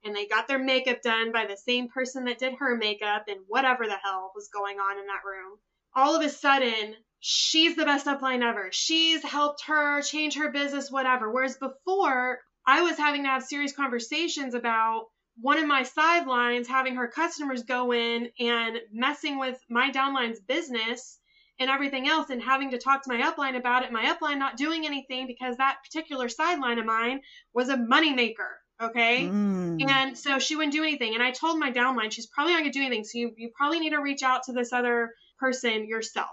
[0.03, 3.41] and they got their makeup done by the same person that did her makeup and
[3.47, 5.59] whatever the hell was going on in that room,
[5.93, 8.69] all of a sudden she's the best upline ever.
[8.71, 11.31] She's helped her change her business, whatever.
[11.31, 15.05] Whereas before, I was having to have serious conversations about
[15.39, 21.19] one of my sidelines having her customers go in and messing with my downline's business
[21.59, 23.91] and everything else and having to talk to my upline about it.
[23.91, 27.21] My upline not doing anything because that particular sideline of mine
[27.53, 28.57] was a moneymaker.
[28.79, 29.25] Okay.
[29.25, 29.89] Mm.
[29.89, 31.15] And so she wouldn't do anything.
[31.15, 33.03] And I told my downline, she's probably not going to do anything.
[33.05, 36.29] So you, you probably need to reach out to this other person yourself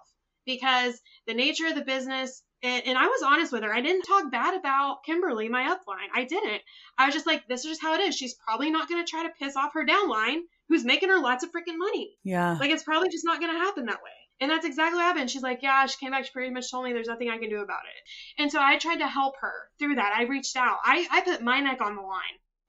[0.46, 3.74] because the nature of the business and, and, I was honest with her.
[3.74, 6.08] I didn't talk bad about Kimberly, my upline.
[6.14, 6.62] I didn't.
[6.96, 8.14] I was just like, this is just how it is.
[8.14, 10.38] She's probably not going to try to piss off her downline
[10.70, 12.16] who's making her lots of freaking money.
[12.24, 12.56] Yeah.
[12.58, 14.10] Like, it's probably just not going to happen that way.
[14.40, 15.30] And that's exactly what happened.
[15.30, 16.24] She's like, yeah, she came back.
[16.24, 18.42] She pretty much told me there's nothing I can do about it.
[18.42, 20.14] And so I tried to help her through that.
[20.16, 20.78] I reached out.
[20.84, 22.22] I, I put my neck on the line.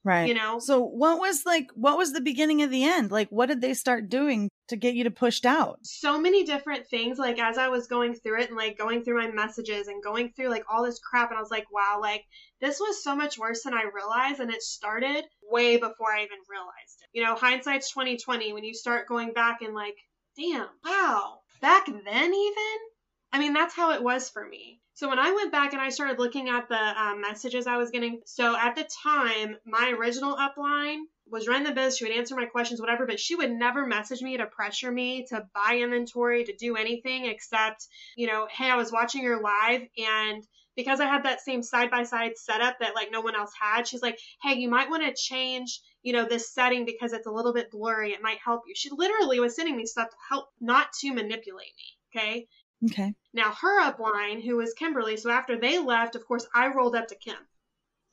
[0.03, 0.28] Right.
[0.28, 0.59] You know?
[0.59, 3.11] So what was like, what was the beginning of the end?
[3.11, 5.80] Like, what did they start doing to get you to pushed out?
[5.84, 7.18] So many different things.
[7.18, 10.32] Like, as I was going through it and like going through my messages and going
[10.32, 12.26] through like all this crap, and I was like, wow, like
[12.61, 14.39] this was so much worse than I realized.
[14.39, 17.09] And it started way before I even realized it.
[17.13, 19.97] You know, hindsight's 2020 when you start going back and like,
[20.38, 22.78] damn, wow, back then even?
[23.32, 24.80] I mean, that's how it was for me.
[24.93, 27.91] So when I went back and I started looking at the um, messages I was
[27.91, 31.97] getting, so at the time, my original upline was running the biz.
[31.97, 35.26] She would answer my questions, whatever, but she would never message me to pressure me
[35.30, 39.82] to buy inventory, to do anything except, you know, hey, I was watching your live
[39.97, 40.43] and
[40.76, 43.88] because I had that same side by side setup that like no one else had,
[43.88, 47.32] she's like, hey, you might want to change, you know, this setting because it's a
[47.32, 48.11] little bit blurry.
[48.11, 48.73] It might help you.
[48.76, 52.19] She literally was sending me stuff to help not to manipulate me.
[52.19, 52.47] Okay.
[52.86, 53.13] Okay.
[53.34, 57.07] Now, her upline, who was Kimberly, so after they left, of course, I rolled up
[57.07, 57.36] to Kim.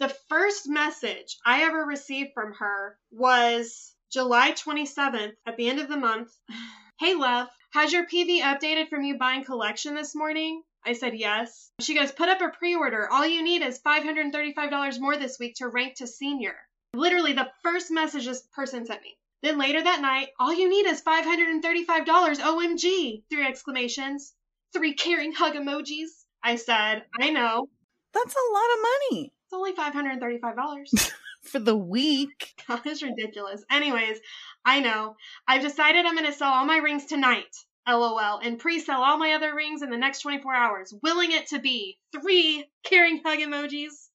[0.02, 5.86] The first message I ever received from her was July 27th at the end of
[5.86, 6.32] the month.
[6.98, 10.64] Hey, love, has your PV updated from you buying collection this morning?
[10.84, 11.70] I said yes.
[11.80, 13.08] She goes, put up a pre order.
[13.12, 16.56] All you need is $535 more this week to rank to senior.
[16.94, 19.16] Literally, the first message this person sent me.
[19.40, 22.06] Then later that night, all you need is $535
[22.40, 23.22] OMG!
[23.30, 24.34] Three exclamations
[24.72, 26.24] three caring hug emojis.
[26.42, 27.68] I said, I know.
[28.12, 29.32] That's a lot of money.
[29.52, 31.12] It's only $535.
[31.42, 32.54] For the week.
[32.68, 33.62] That is ridiculous.
[33.70, 34.18] Anyways,
[34.64, 35.16] I know.
[35.46, 37.54] I've decided I'm going to sell all my rings tonight.
[37.86, 38.38] LOL.
[38.42, 40.94] And pre sell all my other rings in the next 24 hours.
[41.02, 44.08] Willing it to be three caring hug emojis.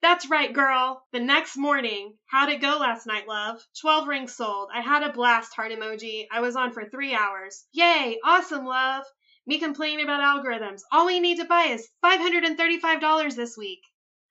[0.00, 1.02] That's right, girl.
[1.12, 3.60] The next morning, how'd it go last night, love?
[3.82, 4.70] 12 rings sold.
[4.74, 6.26] I had a blast, heart emoji.
[6.32, 7.66] I was on for three hours.
[7.72, 9.04] Yay, awesome, love.
[9.46, 10.80] me complaining about algorithms.
[10.90, 13.80] All we need to buy is $535 this week.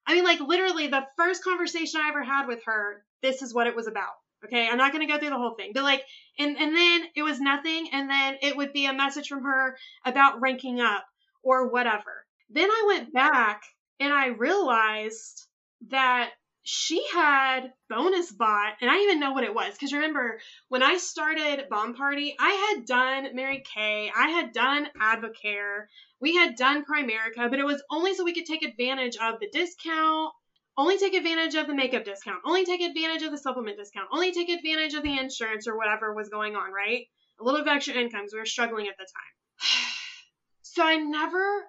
[0.10, 3.68] I mean, like, literally, the first conversation I ever had with her, this is what
[3.68, 4.14] it was about.
[4.44, 6.04] Okay, I'm not going to go through the whole thing, but like,
[6.40, 9.78] and and then it was nothing, and then it would be a message from her
[10.06, 11.06] about ranking up
[11.44, 12.26] or whatever.
[12.50, 13.62] Then I went back
[14.00, 15.46] and I realized
[15.90, 16.32] that
[16.72, 20.98] she had bonus bought and i even know what it was because remember when i
[20.98, 25.86] started bomb party i had done mary kay i had done advocare
[26.22, 29.50] we had done primerica but it was only so we could take advantage of the
[29.52, 30.32] discount
[30.78, 34.32] only take advantage of the makeup discount only take advantage of the supplement discount only
[34.32, 37.08] take advantage of the insurance or whatever was going on right?
[37.42, 39.62] A little bit extra income because we were struggling at the time.
[40.62, 41.66] So i never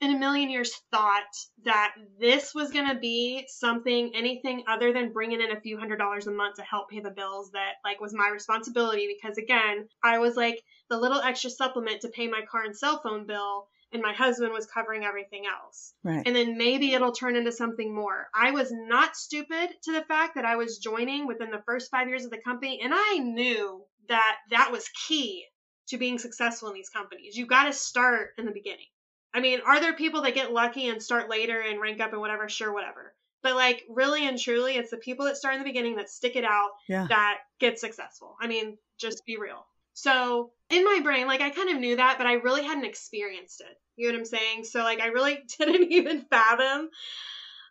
[0.00, 1.22] in a million years thought
[1.64, 5.96] that this was going to be something anything other than bringing in a few hundred
[5.96, 9.08] dollars a month to help pay the bills that like was my responsibility.
[9.14, 13.00] Because again i was like the little extra supplement to pay my car and cell
[13.02, 15.94] phone bill and my husband was covering everything else.
[16.02, 16.22] Right.
[16.26, 18.26] and then maybe it'll turn into something more.
[18.34, 22.08] I was not stupid to the fact that i was joining within the first five
[22.08, 25.44] years of the company and i knew that that was key
[25.88, 27.36] to being successful in these companies.
[27.36, 28.86] You got to start in the beginning
[29.34, 32.20] I mean, are there people that get lucky and start later and rank up and
[32.20, 32.48] whatever?
[32.48, 33.12] Sure, whatever.
[33.42, 36.36] But like really and truly, it's the people that start in the beginning that stick
[36.36, 37.06] it out Yeah.
[37.08, 38.36] that get successful.
[38.40, 39.66] I mean, just be real.
[39.92, 43.60] So in my brain, like I kind of knew that, but I really hadn't experienced
[43.60, 43.76] it.
[43.96, 44.64] You know what I'm saying?
[44.64, 46.88] So like I really didn't even fathom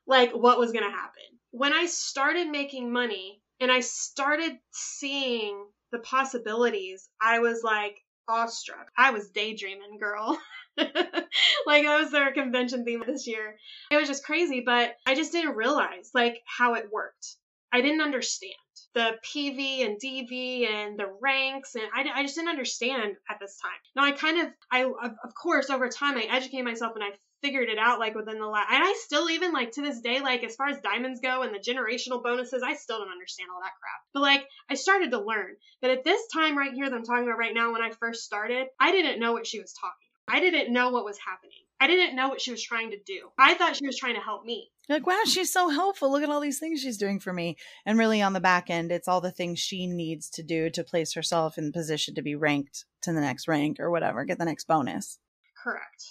[0.05, 1.24] like what was gonna happen.
[1.51, 8.88] When I started making money and I started seeing the possibilities, I was like awestruck.
[8.97, 10.38] I was daydreaming, girl.
[10.78, 13.57] like that was their convention theme this year.
[13.91, 17.36] It was just crazy, but I just didn't realize like how it worked.
[17.71, 18.53] I didn't understand
[18.93, 23.57] the PV and DV and the ranks, and I, I just didn't understand at this
[23.59, 23.71] time.
[23.95, 27.11] Now I kind of, I of, course over time I educated myself and I
[27.43, 30.21] figured it out like within the last, and I still even like to this day
[30.21, 33.61] like as far as diamonds go and the generational bonuses, I still don't understand all
[33.61, 34.01] that crap.
[34.13, 37.25] But like I started to learn but at this time right here that I'm talking
[37.25, 40.07] about right now, when I first started, I didn't know what she was talking.
[40.29, 41.57] I didn't know what was happening.
[41.81, 43.27] I didn't know what she was trying to do.
[43.37, 44.71] I thought she was trying to help me.
[44.87, 46.09] Like, wow, she's so helpful.
[46.09, 47.57] Look at all these things she's doing for me.
[47.85, 50.83] And really, on the back end, it's all the things she needs to do to
[50.85, 54.45] place herself in position to be ranked to the next rank or whatever, get the
[54.45, 55.19] next bonus.
[55.61, 56.05] Correct.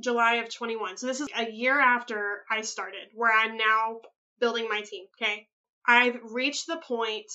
[0.00, 0.96] July of 21.
[0.96, 4.00] So this is a year after I started, where I'm now
[4.40, 5.06] building my team.
[5.20, 5.48] Okay.
[5.86, 7.30] I've reached the point.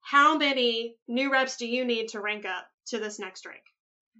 [0.00, 3.62] How many new reps do you need to rank up to this next rank?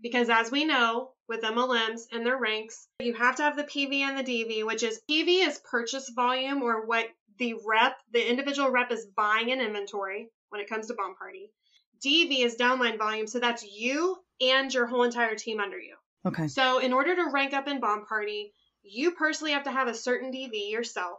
[0.03, 4.01] Because as we know with MLMs and their ranks, you have to have the PV
[4.01, 7.07] and the DV, which is PV is purchase volume or what
[7.39, 11.51] the rep, the individual rep is buying in inventory when it comes to bomb party.
[12.05, 15.97] DV is downline volume, so that's you and your whole entire team under you.
[16.27, 16.49] Okay.
[16.49, 18.53] So, in order to rank up in Bomb Party,
[18.83, 21.19] you personally have to have a certain DV yourself,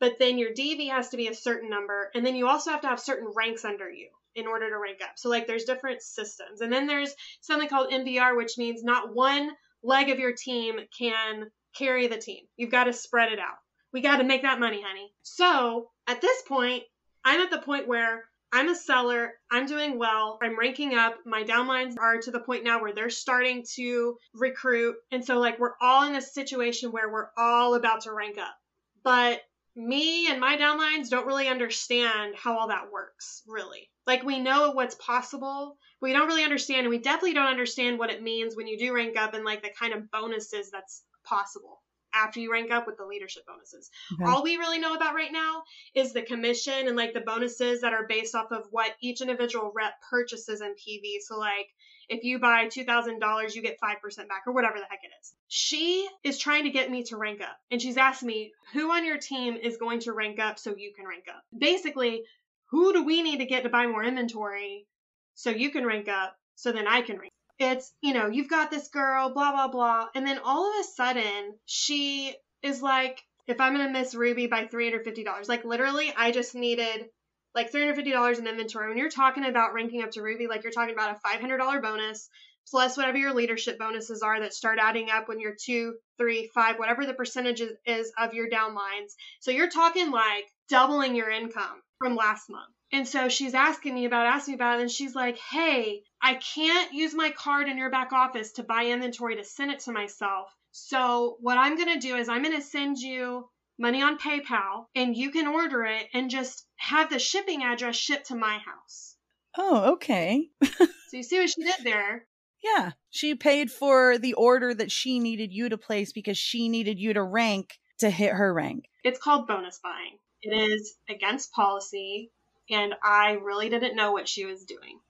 [0.00, 2.82] but then your DV has to be a certain number, and then you also have
[2.82, 5.12] to have certain ranks under you in order to rank up.
[5.16, 6.60] So, like, there's different systems.
[6.60, 9.50] And then there's something called MVR, which means not one
[9.82, 12.44] leg of your team can carry the team.
[12.56, 13.56] You've got to spread it out.
[13.92, 15.12] We got to make that money, honey.
[15.22, 16.82] So, at this point,
[17.24, 18.24] I'm at the point where
[18.54, 19.32] I'm a seller.
[19.50, 20.38] I'm doing well.
[20.40, 21.16] I'm ranking up.
[21.26, 24.94] My downlines are to the point now where they're starting to recruit.
[25.10, 28.54] And so, like, we're all in a situation where we're all about to rank up.
[29.02, 29.42] But
[29.74, 33.90] me and my downlines don't really understand how all that works, really.
[34.06, 35.76] Like, we know what's possible.
[36.00, 38.94] We don't really understand, and we definitely don't understand what it means when you do
[38.94, 41.80] rank up and, like, the kind of bonuses that's possible
[42.14, 43.90] after you rank up with the leadership bonuses.
[44.14, 44.30] Okay.
[44.30, 45.62] All we really know about right now
[45.94, 49.72] is the commission and like the bonuses that are based off of what each individual
[49.74, 51.20] rep purchases in PV.
[51.26, 51.68] So like
[52.08, 55.32] if you buy $2,000, you get 5% back or whatever the heck it is.
[55.48, 59.04] She is trying to get me to rank up and she's asked me who on
[59.04, 61.42] your team is going to rank up so you can rank up.
[61.56, 62.22] Basically,
[62.70, 64.86] who do we need to get to buy more inventory
[65.34, 68.70] so you can rank up so then I can rank it's you know you've got
[68.70, 70.08] this girl blah blah blah.
[70.14, 74.64] And then all of a sudden she is like if i'm gonna miss ruby by
[74.64, 77.06] $350 like literally i just needed
[77.54, 78.88] like $350 in inventory.
[78.88, 82.28] When you're talking about ranking up to ruby like you're talking about a $500 bonus
[82.70, 86.78] plus whatever your leadership bonuses are that start adding up when you're two three five
[86.78, 89.12] whatever the percentage is of your downlines.
[89.40, 94.06] So you're talking like doubling your income from last month and so she's asking me
[94.06, 97.76] about asking me about it and she's like hey I can't use my card in
[97.76, 100.48] your back office to buy inventory to send it to myself.
[100.72, 103.46] So what I'm going to do is I'm going to send you
[103.78, 108.28] money on PayPal and you can order it and just have the shipping address shipped
[108.28, 109.16] to my house.
[109.58, 110.48] Oh, okay.
[111.08, 112.26] So you see what she did there?
[112.64, 112.92] Yeah.
[113.10, 117.12] She paid for the order that she needed you to place because she needed you
[117.12, 118.86] to rank to hit her rank.
[119.04, 120.18] It's called bonus buying.
[120.42, 122.32] It is against policy,
[122.70, 125.00] and I really didn't know what she was doing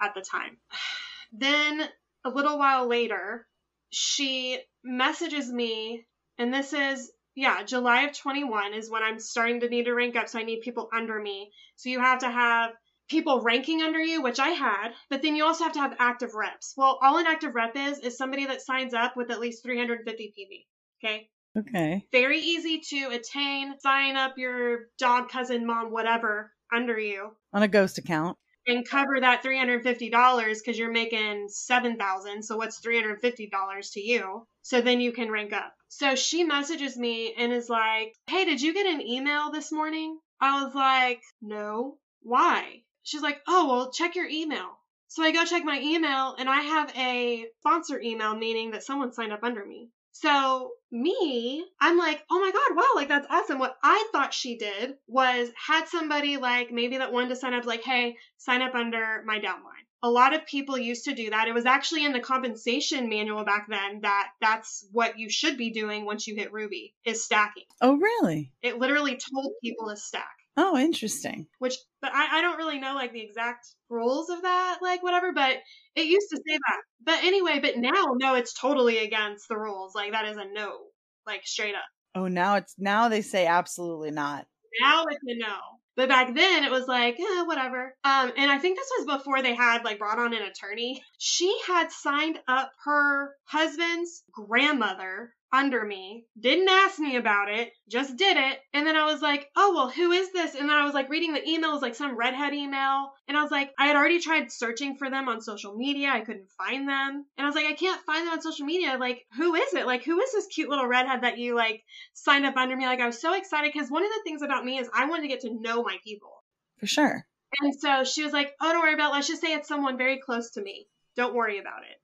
[0.00, 0.56] at the time.
[1.32, 1.82] Then
[2.24, 3.48] a little while later,
[3.90, 6.06] she messages me,
[6.38, 10.14] and this is, yeah, July of 21 is when I'm starting to need to rank
[10.14, 10.28] up.
[10.28, 11.50] So I need people under me.
[11.74, 12.70] So you have to have
[13.10, 16.34] people ranking under you, which I had, but then you also have to have active
[16.34, 16.74] reps.
[16.76, 20.32] Well, all an active rep is, is somebody that signs up with at least 350
[20.38, 21.04] PV.
[21.04, 21.28] Okay.
[21.58, 22.06] Okay.
[22.12, 23.78] Very easy to attain.
[23.80, 27.30] Sign up your dog, cousin, mom, whatever under you.
[27.52, 28.36] On a ghost account.
[28.68, 34.46] and cover that $350 because you're making 7000 so what's $350 to you?
[34.62, 35.72] So then you can rank up.
[35.88, 40.18] So she messages me and is like hey did you get an email this morning?
[40.40, 41.98] I was like no.
[42.22, 42.82] Why?
[43.04, 44.78] She's like oh well check your email.
[45.08, 49.12] So i go check my email and i have a sponsor email meaning that someone
[49.12, 49.90] signed up under me
[50.20, 53.58] so me, I'm like, oh my god, wow, like that's awesome.
[53.58, 57.66] What I thought she did was had somebody like maybe that wanted to sign up,
[57.66, 59.84] like, hey, sign up under my downline.
[60.02, 61.48] A lot of people used to do that.
[61.48, 65.70] It was actually in the compensation manual back then that that's what you should be
[65.70, 67.64] doing once you hit Ruby is stacking.
[67.82, 68.52] Oh, really?
[68.62, 70.36] It literally told people to stack.
[70.56, 71.46] Oh, interesting.
[71.58, 75.32] Which, but I, I don't really know like the exact rules of that, like whatever,
[75.32, 75.58] but
[75.94, 76.80] it used to say that.
[77.04, 79.94] But anyway, but now, no, it's totally against the rules.
[79.94, 80.78] Like that is a no,
[81.26, 81.84] like straight up.
[82.14, 84.46] Oh, now it's now they say absolutely not.
[84.80, 85.56] Now it's a no.
[85.96, 87.94] But back then it was like, eh, whatever.
[88.04, 91.02] Um, and I think this was before they had like brought on an attorney.
[91.18, 98.16] She had signed up her husband's grandmother under me, didn't ask me about it, just
[98.16, 98.58] did it.
[98.74, 100.54] And then I was like, oh, well, who is this?
[100.54, 103.10] And then I was like reading the emails, like some redhead email.
[103.26, 106.10] And I was like, I had already tried searching for them on social media.
[106.12, 107.24] I couldn't find them.
[107.38, 108.98] And I was like, I can't find them on social media.
[109.00, 109.86] Like, who is it?
[109.86, 111.82] Like, who is this cute little redhead that you like
[112.12, 112.84] signed up under me?
[112.84, 115.22] Like, I was so excited because one of the things about me is I wanted
[115.22, 116.42] to get to know my people.
[116.78, 117.26] For sure.
[117.62, 119.14] And so she was like, oh, don't worry about it.
[119.14, 120.86] Let's just say it's someone very close to me.
[121.16, 121.96] Don't worry about it.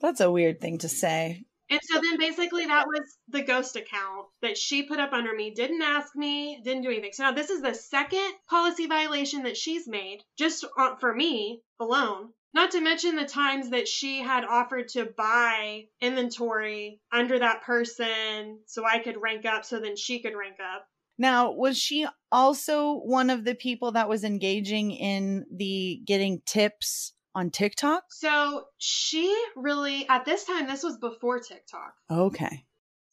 [0.00, 1.44] That's a weird thing to say.
[1.68, 5.50] And so then basically that was the ghost account that she put up under me,
[5.50, 7.12] didn't ask me, didn't do anything.
[7.12, 10.64] So now this is the second policy violation that she's made just
[11.00, 12.28] for me alone.
[12.54, 18.60] Not to mention the times that she had offered to buy inventory under that person
[18.66, 20.86] so I could rank up so then she could rank up.
[21.18, 27.12] Now, was she also one of the people that was engaging in the getting tips
[27.36, 28.04] on TikTok?
[28.08, 31.94] So she really, at this time, this was before TikTok.
[32.10, 32.64] Okay.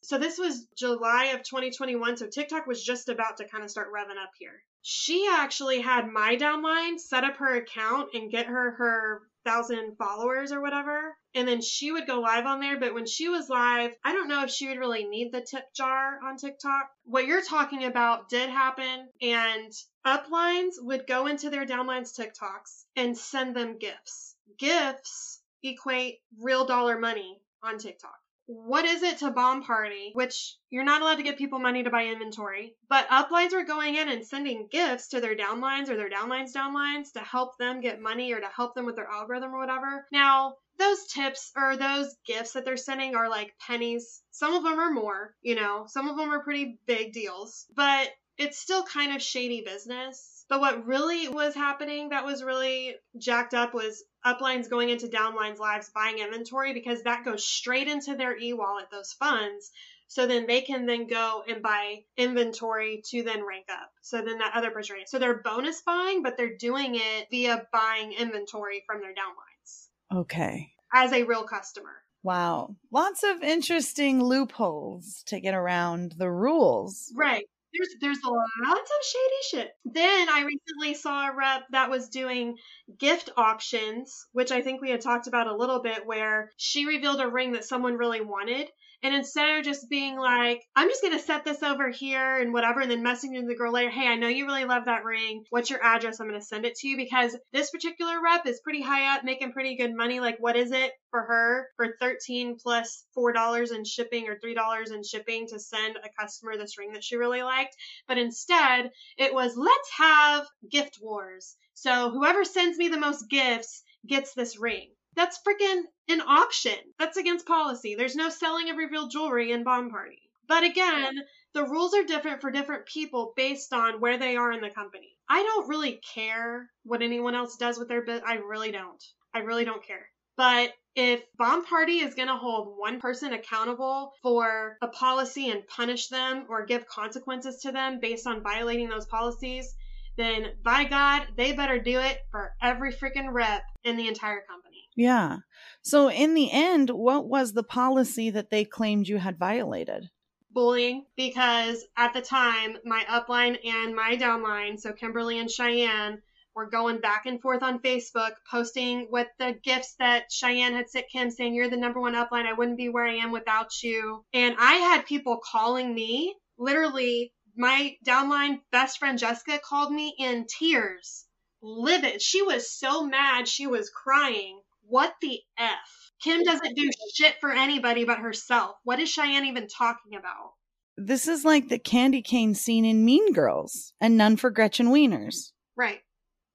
[0.02, 2.16] So this was July of 2021.
[2.16, 4.62] So TikTok was just about to kind of start revving up here.
[4.82, 10.52] She actually had my downline set up her account and get her her thousand followers
[10.52, 11.16] or whatever.
[11.34, 12.78] And then she would go live on there.
[12.78, 15.64] But when she was live, I don't know if she would really need the tip
[15.74, 16.90] jar on TikTok.
[17.04, 19.08] What you're talking about did happen.
[19.20, 19.72] And
[20.06, 24.36] uplines would go into their downlines TikToks and send them gifts.
[24.58, 30.10] Gifts equate real dollar money on TikTok what is it to bomb party?
[30.14, 33.96] Which you're not allowed to give people money to buy inventory but uplines were going
[33.96, 38.00] in and sending gifts to their downlines or their downlines downlines to help them get
[38.00, 40.06] money or to help them with their algorithm or whatever.
[40.12, 44.22] Now those tips or those gifts that they're sending are like pennies.
[44.30, 48.10] Some of them are more you know some of them are pretty big deals but
[48.36, 50.44] it's still kind of shady business.
[50.48, 55.58] But what really was happening that was really jacked up was uplines going into downlines
[55.58, 59.70] lives buying inventory because that goes straight into their e-wallet those funds
[60.06, 64.38] so then they can then go and buy inventory to then rank up so then
[64.38, 68.82] that other person ranks so they're bonus buying but they're doing it via buying inventory
[68.86, 70.72] from their downlines Okay.
[70.92, 72.76] as a real customer Wow.
[72.90, 77.12] Lots of interesting loopholes to get around the rules.
[77.14, 77.44] Right.
[77.76, 79.76] There's there's lots of shady shit.
[79.84, 82.56] Then I recently saw a rep that was doing
[82.98, 87.20] gift auctions, which I think we had talked about a little bit, where she revealed
[87.20, 88.68] a ring that someone really wanted.
[89.04, 92.80] And instead of just being like, I'm just gonna set this over here and whatever,
[92.80, 95.44] and then messaging the girl later, hey, I know you really love that ring.
[95.50, 96.20] What's your address?
[96.20, 99.52] I'm gonna send it to you because this particular rep is pretty high up, making
[99.52, 100.20] pretty good money.
[100.20, 104.38] Like, what is it for her for 13 plus plus four dollars in shipping or
[104.38, 107.76] three dollars in shipping to send a customer this ring that she really liked?
[108.08, 111.56] But instead, it was let's have gift wars.
[111.74, 114.92] So whoever sends me the most gifts gets this ring.
[115.16, 116.78] That's freaking an auction.
[116.98, 117.94] That's against policy.
[117.94, 120.20] There's no selling of revealed jewelry in Bomb Party.
[120.46, 121.22] But again,
[121.54, 125.16] the rules are different for different people based on where they are in the company.
[125.28, 128.22] I don't really care what anyone else does with their bit.
[128.26, 129.02] I really don't.
[129.32, 130.06] I really don't care.
[130.36, 135.66] But if Bomb Party is going to hold one person accountable for a policy and
[135.66, 139.74] punish them or give consequences to them based on violating those policies,
[140.16, 144.63] then by God, they better do it for every freaking rep in the entire company.
[144.96, 145.38] Yeah.
[145.82, 150.10] So in the end, what was the policy that they claimed you had violated?
[150.50, 156.22] Bullying, because at the time, my upline and my downline, so Kimberly and Cheyenne,
[156.54, 161.08] were going back and forth on Facebook, posting with the gifts that Cheyenne had sent
[161.10, 162.46] Kim saying, You're the number one upline.
[162.46, 164.24] I wouldn't be where I am without you.
[164.32, 170.46] And I had people calling me, literally, my downline best friend Jessica called me in
[170.46, 171.26] tears,
[171.62, 172.22] livid.
[172.22, 174.60] She was so mad, she was crying.
[174.86, 176.12] What the F?
[176.22, 178.76] Kim doesn't do shit for anybody but herself.
[178.84, 180.52] What is Cheyenne even talking about?
[180.96, 185.52] This is like the candy cane scene in Mean Girls and None for Gretchen Wieners.
[185.76, 186.00] Right.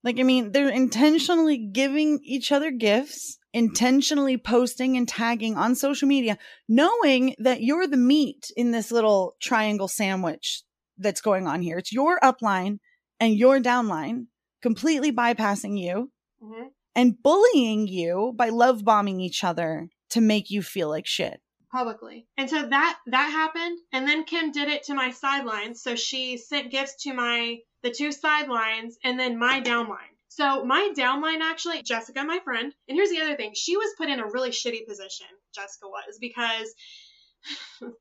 [0.04, 6.08] Like, I mean, they're intentionally giving each other gifts, intentionally posting and tagging on social
[6.08, 6.38] media,
[6.70, 10.64] knowing that you're the meat in this little triangle sandwich
[10.98, 11.78] that's going on here.
[11.78, 12.80] It's your upline
[13.20, 14.28] and your downline
[14.62, 16.12] completely bypassing you
[16.42, 16.68] hmm
[17.00, 21.40] and bullying you by love bombing each other to make you feel like shit.
[21.72, 22.28] publicly.
[22.36, 25.82] And so that that happened and then Kim did it to my sidelines.
[25.82, 30.12] So she sent gifts to my the two sidelines and then my downline.
[30.28, 33.54] So my downline actually, Jessica, my friend, and here's the other thing.
[33.56, 36.74] She was put in a really shitty position, Jessica was, because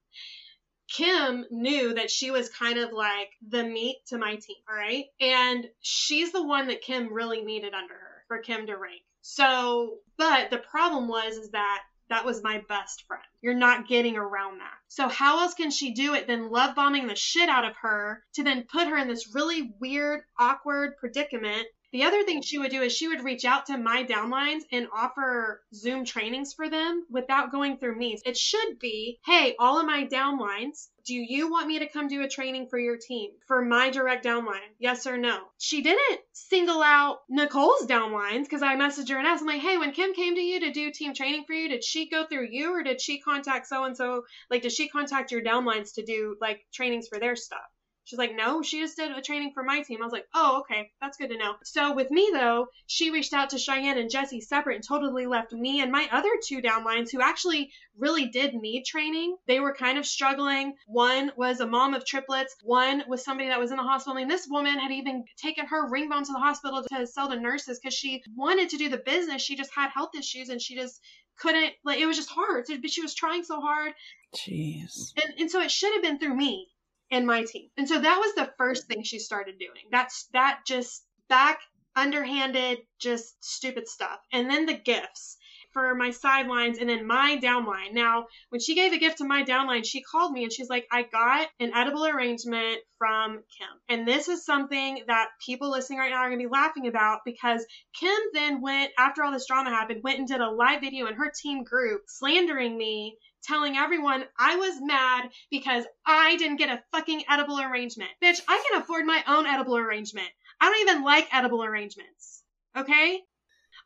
[0.91, 5.05] Kim knew that she was kind of like the meat to my team, all right?
[5.21, 9.03] And she's the one that Kim really needed under her for Kim to rank.
[9.23, 13.23] So, but the problem was is that that was my best friend.
[13.43, 14.75] You're not getting around that.
[14.89, 18.23] So how else can she do it than love bombing the shit out of her
[18.35, 22.71] to then put her in this really weird, awkward predicament the other thing she would
[22.71, 27.07] do is she would reach out to my downlines and offer Zoom trainings for them
[27.11, 28.19] without going through me.
[28.25, 32.21] It should be, hey, all of my downlines, do you want me to come do
[32.21, 34.69] a training for your team for my direct downline?
[34.79, 35.41] Yes or no?
[35.57, 39.79] She didn't single out Nicole's downlines because I messaged her and asked, I'm like, hey,
[39.79, 42.49] when Kim came to you to do team training for you, did she go through
[42.51, 44.25] you or did she contact so and so?
[44.51, 47.61] Like, did she contact your downlines to do like trainings for their stuff?
[48.09, 50.01] She's like, no, she just did a training for my team.
[50.01, 51.57] I was like, oh, okay, that's good to know.
[51.63, 55.53] So with me though, she reached out to Cheyenne and Jesse separate and totally left
[55.53, 59.37] me and my other two downlines who actually really did need training.
[59.47, 60.73] They were kind of struggling.
[60.87, 62.57] One was a mom of triplets.
[62.63, 64.17] One was somebody that was in the hospital.
[64.17, 67.29] I mean, this woman had even taken her ring bone to the hospital to sell
[67.29, 69.43] to nurses because she wanted to do the business.
[69.43, 70.99] She just had health issues and she just
[71.39, 72.65] couldn't like it was just hard.
[72.69, 73.93] But she was trying so hard.
[74.35, 75.13] Jeez.
[75.23, 76.69] And and so it should have been through me
[77.11, 77.71] and my team.
[77.77, 79.85] And so that was the first thing she started doing.
[79.91, 81.61] That's that just back
[81.97, 84.19] underhanded, just stupid stuff.
[84.33, 85.37] And then the gifts
[85.73, 87.93] for my sidelines and then my downline.
[87.93, 90.87] Now, when she gave a gift to my downline, she called me and she's like,
[90.91, 93.69] I got an edible arrangement from Kim.
[93.89, 97.21] And this is something that people listening right now are going to be laughing about
[97.25, 97.67] because
[97.99, 101.15] Kim then went, after all this drama happened, went and did a live video in
[101.15, 106.83] her team group slandering me telling everyone I was mad because I didn't get a
[106.93, 108.11] fucking edible arrangement.
[108.23, 110.29] Bitch, I can afford my own edible arrangement.
[110.61, 112.43] I don't even like edible arrangements.
[112.77, 113.21] Okay?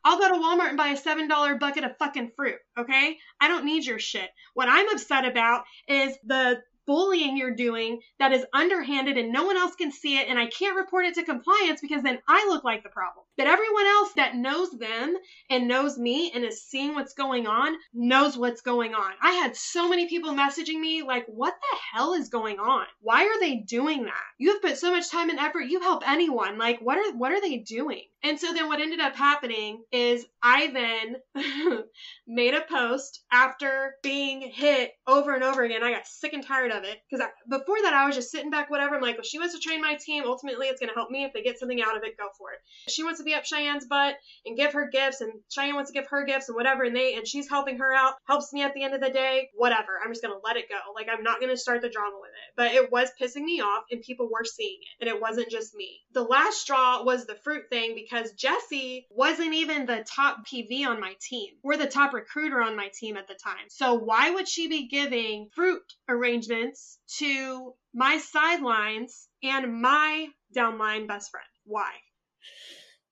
[0.03, 2.59] I'll go to Walmart and buy a $7 bucket of fucking fruit.
[2.77, 3.17] Okay?
[3.39, 4.29] I don't need your shit.
[4.53, 9.57] What I'm upset about is the bullying you're doing that is underhanded and no one
[9.57, 12.63] else can see it and I can't report it to compliance because then I look
[12.63, 13.25] like the problem.
[13.35, 15.15] But everyone else that knows them
[15.49, 19.13] and knows me and is seeing what's going on knows what's going on.
[19.21, 22.85] I had so many people messaging me like, what the hell is going on?
[23.01, 24.23] Why are they doing that?
[24.37, 25.61] You have put so much time and effort.
[25.61, 26.57] You help anyone.
[26.57, 28.03] Like, what are what are they doing?
[28.23, 30.67] And so then what ended up happening is I
[31.35, 31.83] then
[32.27, 35.83] made a post after being hit over and over again.
[35.83, 38.69] I got sick and tired of it because before that I was just sitting back,
[38.69, 38.95] whatever.
[38.95, 40.23] I'm like, well, she wants to train my team.
[40.25, 41.25] Ultimately, it's going to help me.
[41.25, 42.59] If they get something out of it, go for it.
[42.89, 44.15] She wants to be up Cheyenne's butt
[44.45, 47.15] and give her gifts, and Cheyenne wants to give her gifts and whatever, and they
[47.15, 49.49] and she's helping her out, helps me at the end of the day.
[49.55, 49.99] Whatever.
[50.03, 50.79] I'm just to let it go.
[50.95, 52.53] Like I'm not to start the drama with it.
[52.55, 55.73] But it was pissing me off, and people were seeing it, and it wasn't just
[55.75, 56.01] me.
[56.13, 60.99] The last straw was the fruit thing because Jesse wasn't even the top PV on
[60.99, 61.53] my team.
[61.63, 63.69] We're the top recruiter on my team at the time.
[63.69, 71.31] So why would she be giving fruit arrangements to my sidelines and my downline best
[71.31, 71.45] friend?
[71.65, 71.91] Why?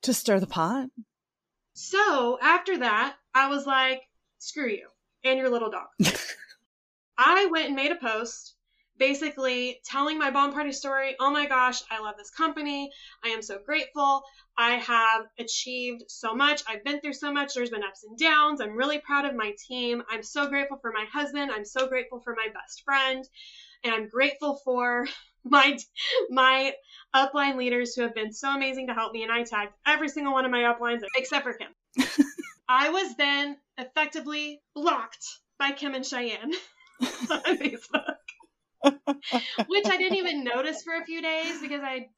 [0.04, 0.90] To stir the pot.
[1.74, 4.02] So after that, I was like,
[4.40, 4.88] screw you
[5.24, 5.88] and your little dog.
[7.18, 8.56] I went and made a post
[9.02, 11.16] basically telling my bomb party story.
[11.20, 12.92] Oh my gosh, I love this company.
[13.24, 14.22] I am so grateful.
[14.56, 16.62] I have achieved so much.
[16.68, 17.56] I've been through so much.
[17.56, 18.62] There's been ups and downs.
[18.62, 20.04] I'm really proud of my team.
[20.08, 21.50] I'm so grateful for my husband.
[21.52, 23.28] I'm so grateful for my best friend.
[23.84, 25.08] And I'm grateful for
[25.44, 25.78] my
[26.30, 26.74] my
[27.16, 30.34] upline leaders who have been so amazing to help me and I tagged every single
[30.34, 31.70] one of my uplines except for Kim.
[32.70, 35.26] I was then effectively blocked
[35.60, 36.54] by Kim and Cheyenne
[37.02, 38.16] on Facebook.
[38.84, 42.10] Which I didn't even notice for a few days because I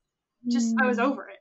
[0.49, 1.03] just I was mm.
[1.03, 1.39] over it.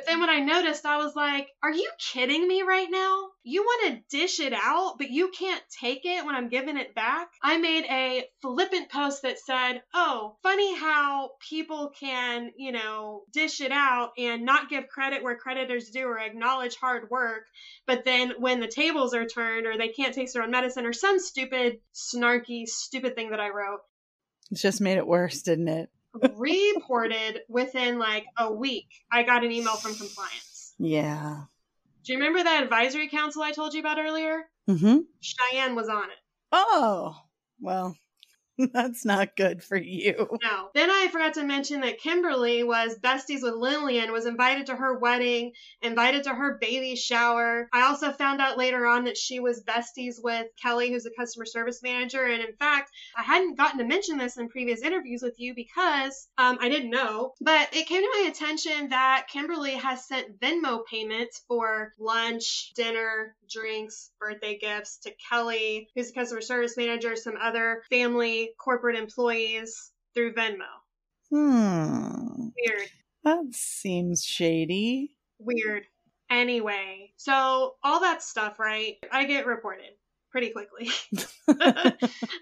[0.00, 3.28] But then when I noticed, I was like, are you kidding me right now?
[3.42, 6.94] You want to dish it out, but you can't take it when I'm giving it
[6.94, 7.28] back?
[7.42, 13.60] I made a flippant post that said, oh, funny how people can, you know, dish
[13.60, 17.42] it out and not give credit where creditors do or acknowledge hard work.
[17.86, 20.94] But then when the tables are turned or they can't taste their own medicine or
[20.94, 23.80] some stupid, snarky, stupid thing that I wrote,
[24.50, 25.90] It just made it worse, didn't it?
[26.14, 28.88] Reported within like a week.
[29.12, 30.74] I got an email from compliance.
[30.78, 31.44] Yeah.
[32.04, 34.48] Do you remember that advisory council I told you about earlier?
[34.68, 34.98] Mm-hmm.
[35.20, 36.16] Cheyenne was on it.
[36.52, 37.16] Oh,
[37.60, 37.96] well,
[38.72, 40.38] that's not good for you.
[40.42, 40.68] No.
[40.74, 44.98] Then I forgot to mention that Kimberly was besties with Lillian, was invited to her
[44.98, 45.52] wedding,
[45.82, 47.68] invited to her baby shower.
[47.72, 51.46] I also found out later on that she was besties with Kelly, who's a customer
[51.46, 52.24] service manager.
[52.24, 56.28] And in fact, I hadn't gotten to mention this in previous interviews with you because
[56.38, 60.84] um, I didn't know, but it came to my attention that Kimberly has sent Venmo
[60.86, 67.34] payments for lunch, dinner, drinks, birthday gifts to Kelly, who's a customer service manager, some
[67.40, 70.66] other family corporate employees through Venmo.
[71.30, 72.48] Hmm.
[72.66, 72.88] Weird.
[73.24, 75.16] That seems shady.
[75.38, 75.84] Weird.
[76.30, 78.96] Anyway, so all that stuff, right?
[79.10, 79.90] I get reported
[80.30, 80.88] pretty quickly.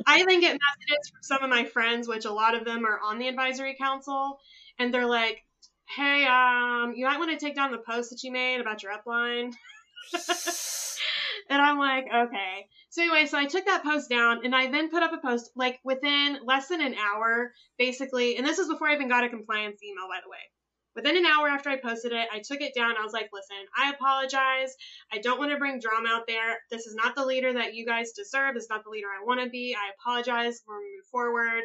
[0.06, 3.00] I even get messages from some of my friends, which a lot of them are
[3.00, 4.38] on the advisory council,
[4.78, 5.42] and they're like,
[5.88, 8.92] "Hey, um, you might want to take down the post that you made about your
[8.92, 9.52] upline."
[11.50, 12.66] and I'm like, okay.
[12.90, 15.50] So anyway, so I took that post down and I then put up a post
[15.56, 19.28] like within less than an hour, basically, and this is before I even got a
[19.28, 20.38] compliance email, by the way.
[20.96, 22.96] Within an hour after I posted it, I took it down.
[22.96, 24.74] I was like, listen, I apologize.
[25.12, 26.56] I don't want to bring drama out there.
[26.72, 28.56] This is not the leader that you guys deserve.
[28.56, 29.76] It's not the leader I want to be.
[29.78, 30.60] I apologize.
[30.66, 31.62] We're moving forward,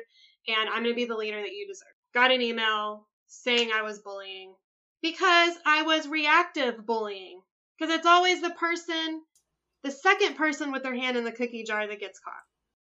[0.48, 1.88] and I'm going to be the leader that you deserve.
[2.14, 4.54] Got an email saying I was bullying
[5.02, 7.42] because I was reactive bullying.
[7.78, 9.24] Because it's always the person,
[9.84, 12.44] the second person with their hand in the cookie jar that gets caught.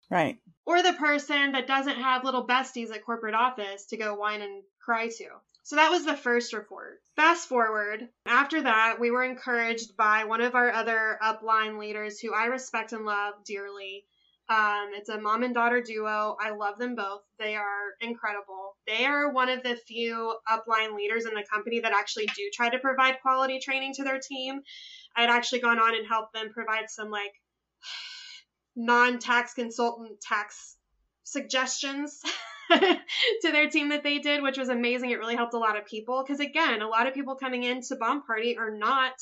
[0.10, 0.38] Right.
[0.66, 4.64] Or the person that doesn't have little besties at corporate office to go whine and
[4.84, 5.26] cry to.
[5.64, 7.02] So that was the first report.
[7.16, 12.34] Fast forward, after that, we were encouraged by one of our other upline leaders who
[12.34, 14.06] I respect and love dearly.
[14.48, 16.38] Um, it's a mom and daughter duo.
[16.40, 17.24] I love them both.
[17.40, 18.76] They are incredible.
[18.86, 22.70] They are one of the few upline leaders in the company that actually do try
[22.70, 24.62] to provide quality training to their team.
[25.16, 27.34] I'd actually gone on and helped them provide some like
[28.76, 30.76] non tax consultant tax
[31.24, 32.22] suggestions
[32.72, 35.12] to their team that they did, which was amazing.
[35.12, 37.96] It really helped a lot of people because, again, a lot of people coming into
[37.96, 39.14] Bomb Party are not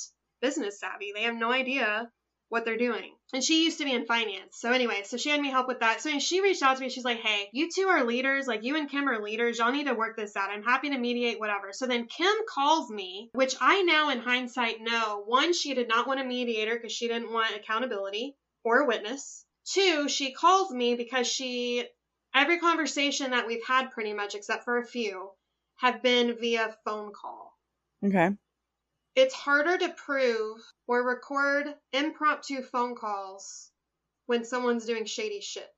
[0.42, 1.12] business savvy.
[1.14, 2.10] They have no idea
[2.54, 3.16] what they're doing.
[3.34, 4.58] And she used to be in finance.
[4.60, 6.02] So anyway, so she had me help with that.
[6.02, 6.90] So she reached out to me.
[6.90, 8.46] She's like, hey, you two are leaders.
[8.46, 9.58] Like you and Kim are leaders.
[9.58, 10.52] Y'all need to work this out.
[10.52, 11.74] I'm happy to mediate, whatever.
[11.74, 16.06] So then Kim calls me, which I now in hindsight know, one, she did not
[16.06, 19.46] want a mediator because she didn't want accountability or a witness.
[19.66, 21.84] Two, she calls me because she,
[22.36, 25.32] every conversation that we've had pretty much, except for a few,
[25.78, 27.58] have been via phone call.
[28.06, 28.30] Okay.
[29.16, 33.72] It's harder to prove or record impromptu phone calls
[34.26, 35.70] when someone's doing shady shit.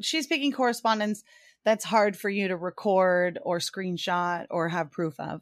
[0.00, 1.22] She's picking correspondence
[1.64, 5.40] that's hard for you to record or screenshot or have proof of.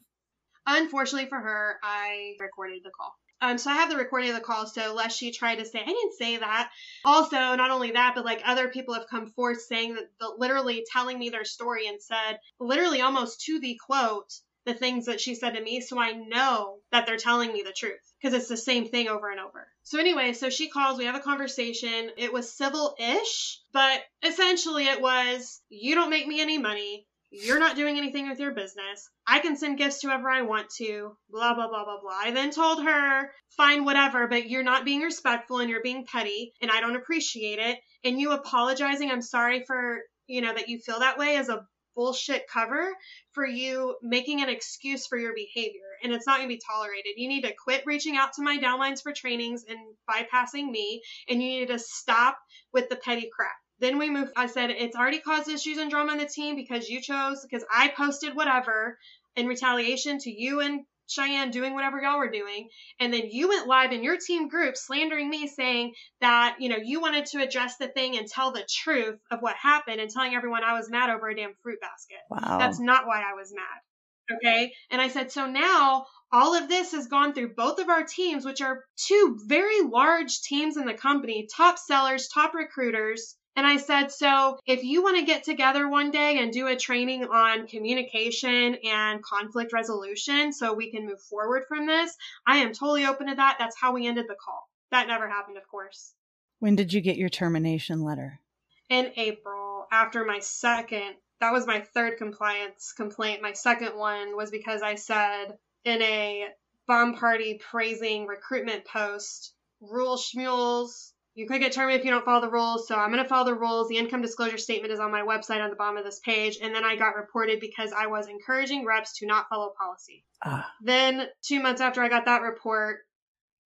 [0.67, 3.15] Unfortunately for her, I recorded the call.
[3.41, 4.67] Um, so I have the recording of the call.
[4.67, 6.71] So lest she try to say I didn't say that.
[7.05, 10.87] Also, not only that, but like other people have come forth saying that, the, literally
[10.93, 14.33] telling me their story and said literally almost to the quote
[14.65, 17.73] the things that she said to me so I know that they're telling me the
[17.73, 19.67] truth because it's the same thing over and over.
[19.83, 22.11] So anyway, so she calls, we have a conversation.
[22.17, 27.07] It was civil-ish, but essentially it was you don't make me any money.
[27.35, 29.09] You're not doing anything with your business.
[29.27, 31.17] I can send gifts to whoever I want to.
[31.31, 32.13] Blah, blah, blah, blah, blah.
[32.13, 36.53] I then told her, fine, whatever, but you're not being respectful and you're being petty
[36.61, 37.79] and I don't appreciate it.
[38.05, 41.67] And you apologizing, I'm sorry for, you know, that you feel that way as a
[41.95, 42.93] bullshit cover
[43.33, 47.13] for you making an excuse for your behavior and it's not going to be tolerated.
[47.17, 49.79] You need to quit reaching out to my downlines for trainings and
[50.09, 52.39] bypassing me and you need to stop
[52.73, 53.53] with the petty crap.
[53.79, 54.33] Then we moved.
[54.37, 57.65] I said, it's already caused issues and drama on the team because you chose, because
[57.69, 58.97] I posted whatever
[59.35, 62.69] in retaliation to you and Cheyenne doing whatever y'all were doing.
[63.01, 66.79] And then you went live in your team group slandering me saying that, you know,
[66.83, 70.35] you wanted to address the thing and tell the truth of what happened and telling
[70.35, 72.19] everyone I was mad over a damn fruit basket.
[72.31, 72.59] Wow.
[72.59, 74.37] That's not why I was mad.
[74.37, 74.73] Okay.
[74.91, 78.45] And I said, so now all of this has gone through both of our teams,
[78.45, 83.37] which are two very large teams in the company, top sellers, top recruiters.
[83.55, 86.77] And I said, so if you want to get together one day and do a
[86.77, 92.73] training on communication and conflict resolution so we can move forward from this, I am
[92.73, 93.57] totally open to that.
[93.59, 94.69] That's how we ended the call.
[94.91, 96.15] That never happened, of course.
[96.61, 98.41] When did you get your termination letter?
[98.89, 103.43] In April, after my second, that was my third compliance complaint.
[103.43, 106.47] My second one was because I said in a
[106.87, 112.43] bomb party praising recruitment post, rule schmules, you could get terminated if you don't follow
[112.43, 112.87] the rules.
[112.87, 113.89] So I'm going to follow the rules.
[113.89, 116.59] The income disclosure statement is on my website on the bottom of this page.
[116.63, 120.25] And then I got reported because I was encouraging reps to not follow policy.
[120.45, 120.71] Ah.
[120.83, 123.01] Then, two months after I got that report,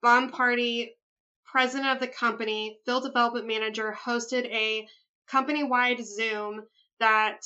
[0.01, 0.97] Bomb Party,
[1.45, 4.87] president of the company, field development manager, hosted a
[5.27, 6.63] company wide Zoom
[7.01, 7.41] that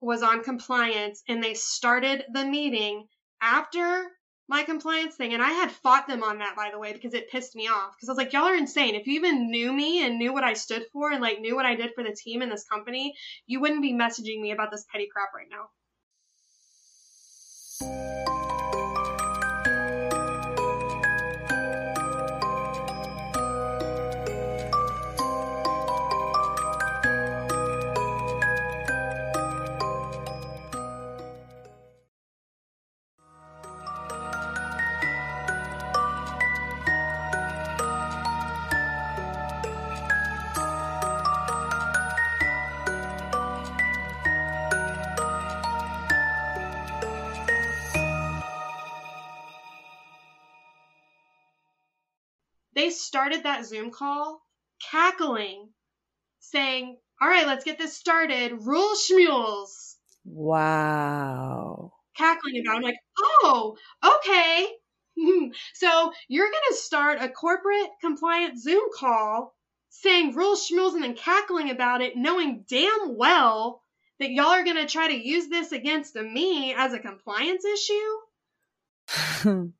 [0.00, 1.22] was on compliance.
[1.28, 3.06] And they started the meeting
[3.40, 4.10] after
[4.50, 5.32] my compliance thing.
[5.32, 7.94] And I had fought them on that, by the way, because it pissed me off.
[7.96, 8.96] Because I was like, y'all are insane.
[8.96, 11.66] If you even knew me and knew what I stood for and like knew what
[11.66, 13.14] I did for the team and this company,
[13.46, 15.70] you wouldn't be messaging me about this petty crap right now.
[52.90, 54.42] They started that Zoom call
[54.90, 55.68] cackling,
[56.40, 58.52] saying, All right, let's get this started.
[58.52, 59.94] Rule schmules.
[60.24, 61.92] Wow.
[62.16, 62.76] Cackling about it.
[62.78, 62.98] I'm like,
[63.44, 64.66] oh, okay.
[65.74, 69.54] so you're going to start a corporate compliant Zoom call
[69.90, 73.84] saying rule schmules and then cackling about it, knowing damn well
[74.18, 77.94] that y'all are going to try to use this against me as a compliance issue.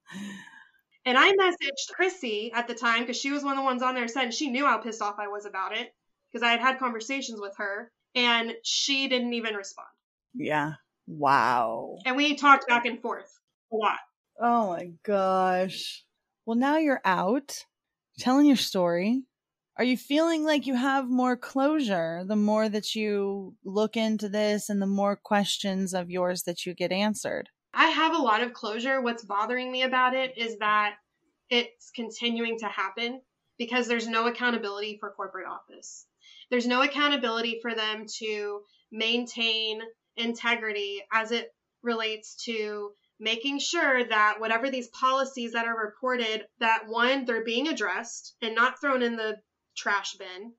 [1.04, 3.94] And I messaged Chrissy at the time because she was one of the ones on
[3.94, 5.88] there said she knew how pissed off I was about it
[6.30, 9.88] because I had had conversations with her and she didn't even respond.
[10.34, 10.74] yeah.
[11.06, 11.96] Wow.
[12.04, 13.32] And we talked back and forth
[13.72, 13.98] a lot.
[14.38, 16.04] Oh my gosh.
[16.46, 17.64] Well, now you're out
[18.18, 19.24] telling your story.
[19.76, 24.68] Are you feeling like you have more closure the more that you look into this
[24.68, 27.48] and the more questions of yours that you get answered?
[27.72, 29.00] I have a lot of closure.
[29.00, 30.96] What's bothering me about it is that
[31.48, 33.20] it's continuing to happen
[33.58, 36.06] because there's no accountability for corporate office.
[36.50, 39.80] There's no accountability for them to maintain
[40.16, 46.84] integrity as it relates to making sure that whatever these policies that are reported that
[46.88, 49.38] one they're being addressed and not thrown in the
[49.76, 50.52] trash bin.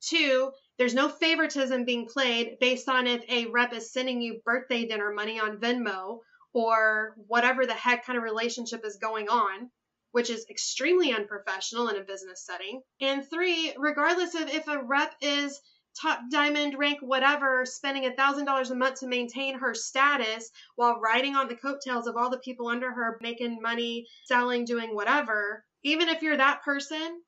[0.00, 4.86] Two, there's no favoritism being played based on if a rep is sending you birthday
[4.86, 6.20] dinner money on Venmo
[6.56, 9.70] or whatever the heck kind of relationship is going on,
[10.12, 12.80] which is extremely unprofessional in a business setting.
[12.98, 15.60] And three, regardless of if a rep is
[16.00, 20.98] top diamond rank whatever spending a thousand dollars a month to maintain her status while
[20.98, 25.64] riding on the coattails of all the people under her making money selling doing whatever
[25.82, 27.22] even if you're that person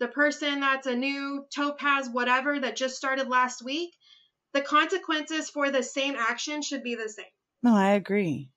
[0.00, 3.92] the person that's a new topaz whatever that just started last week
[4.54, 7.26] the consequences for the same action should be the same
[7.62, 8.48] No, I agree.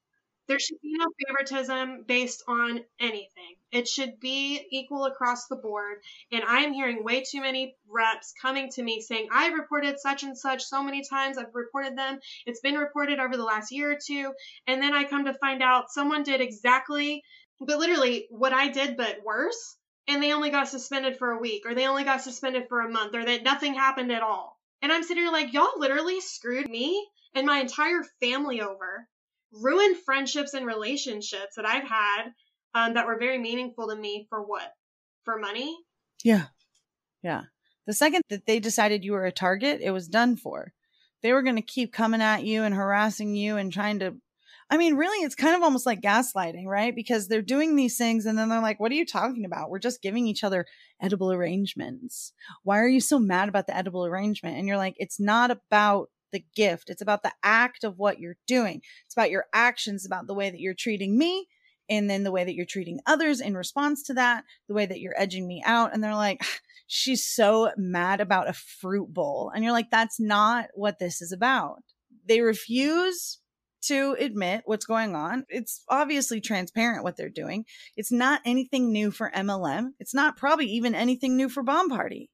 [0.49, 3.55] There should be no favoritism based on anything.
[3.71, 5.97] It should be equal across the board.
[6.31, 10.23] And I am hearing way too many reps coming to me saying, I reported such
[10.23, 11.37] and such so many times.
[11.37, 12.19] I've reported them.
[12.47, 14.33] It's been reported over the last year or two.
[14.65, 17.23] And then I come to find out someone did exactly,
[17.59, 19.77] but literally what I did, but worse.
[20.07, 22.89] And they only got suspended for a week, or they only got suspended for a
[22.89, 24.59] month, or that nothing happened at all.
[24.81, 29.07] And I'm sitting here like, y'all literally screwed me and my entire family over
[29.51, 32.31] ruined friendships and relationships that I've had
[32.73, 34.73] um, that were very meaningful to me for what?
[35.23, 35.75] For money?
[36.23, 36.45] Yeah.
[37.23, 37.43] Yeah.
[37.87, 40.73] The second that they decided you were a target, it was done for.
[41.23, 44.15] They were going to keep coming at you and harassing you and trying to.
[44.69, 46.95] I mean, really, it's kind of almost like gaslighting, right?
[46.95, 49.71] Because they're doing these things and then they're like, what are you talking about?
[49.71, 50.67] We're just giving each other
[51.01, 52.33] edible arrangements.
[52.63, 54.57] Why are you so mad about the edible arrangement?
[54.57, 56.89] And you're like, it's not about the gift.
[56.89, 58.81] It's about the act of what you're doing.
[59.05, 61.47] It's about your actions, about the way that you're treating me
[61.89, 64.99] and then the way that you're treating others in response to that, the way that
[64.99, 65.93] you're edging me out.
[65.93, 66.41] And they're like,
[66.87, 69.51] she's so mad about a fruit bowl.
[69.53, 71.83] And you're like, that's not what this is about.
[72.25, 73.39] They refuse
[73.81, 75.45] to admit what's going on.
[75.49, 77.65] It's obviously transparent what they're doing.
[77.95, 79.91] It's not anything new for MLM.
[79.99, 82.29] It's not probably even anything new for Bomb Party.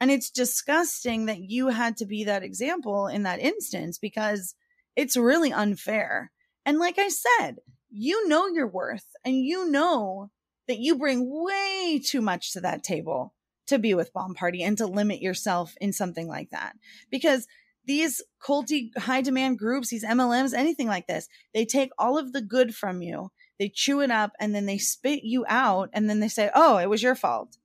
[0.00, 4.54] And it's disgusting that you had to be that example in that instance because
[4.94, 6.30] it's really unfair.
[6.64, 7.56] And like I said,
[7.90, 10.30] you know your worth and you know
[10.68, 13.34] that you bring way too much to that table
[13.68, 16.74] to be with Bomb Party and to limit yourself in something like that.
[17.10, 17.46] Because
[17.84, 22.42] these culty high demand groups, these MLMs, anything like this, they take all of the
[22.42, 26.20] good from you, they chew it up, and then they spit you out, and then
[26.20, 27.56] they say, Oh, it was your fault.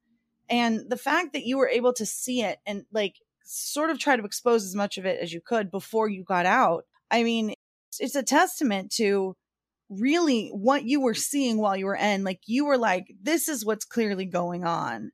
[0.52, 4.18] And the fact that you were able to see it and like sort of try
[4.18, 7.54] to expose as much of it as you could before you got out, I mean,
[7.99, 9.36] it's a testament to
[9.89, 12.26] really what you were seeing while you were in.
[12.26, 15.12] Like, you were like, This is what's clearly going on.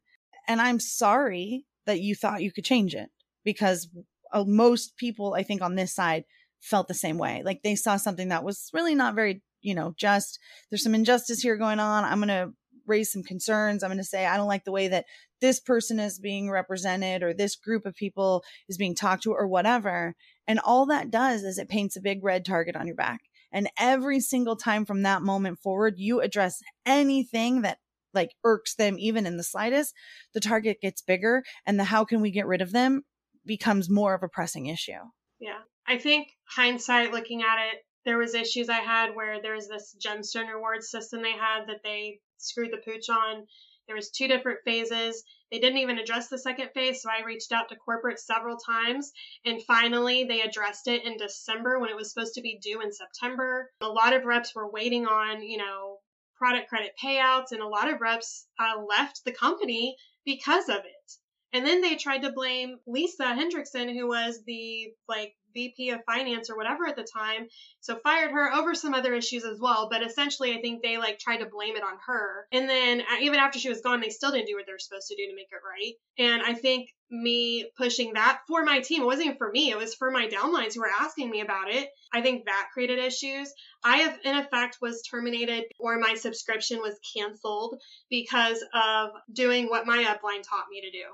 [0.48, 3.10] And I'm sorry that you thought you could change it
[3.44, 3.90] because
[4.34, 6.24] uh, most people, I think, on this side
[6.62, 7.44] felt the same way.
[7.46, 10.40] Like they saw something that was really not very, you know, just.
[10.70, 12.04] There's some injustice here going on.
[12.04, 12.54] I'm going to
[12.88, 13.84] raise some concerns.
[13.84, 15.06] I'm going to say, I don't like the way that
[15.42, 19.48] this person is being represented or this group of people is being talked to or
[19.48, 20.16] whatever.
[20.48, 23.22] And all that does is it paints a big red target on your back.
[23.52, 27.78] And every single time from that moment forward, you address anything that
[28.14, 29.94] like irks them even in the slightest,
[30.34, 33.04] the target gets bigger and the how can we get rid of them
[33.46, 34.92] becomes more of a pressing issue.
[35.40, 35.60] Yeah.
[35.88, 39.96] I think hindsight looking at it, there was issues I had where there was this
[40.04, 43.48] gemstone reward system they had that they screwed the pooch on.
[43.88, 45.24] There was two different phases.
[45.50, 49.14] They didn't even address the second phase, so I reached out to corporate several times
[49.46, 52.92] and finally they addressed it in December when it was supposed to be due in
[52.92, 53.72] September.
[53.82, 56.00] A lot of reps were waiting on, you know,
[56.36, 61.14] product credit payouts and a lot of reps uh, left the company because of it.
[61.54, 66.50] And then they tried to blame Lisa Hendrickson, who was the like VP of finance
[66.50, 67.48] or whatever at the time.
[67.82, 69.88] So fired her over some other issues as well.
[69.90, 72.46] But essentially, I think they like tried to blame it on her.
[72.52, 74.80] And then uh, even after she was gone, they still didn't do what they were
[74.80, 75.94] supposed to do to make it right.
[76.20, 79.78] And I think me pushing that for my team, it wasn't even for me, it
[79.78, 81.90] was for my downlines who were asking me about it.
[82.14, 83.52] I think that created issues.
[83.84, 89.88] I have, in effect, was terminated or my subscription was canceled because of doing what
[89.88, 91.06] my upline taught me to do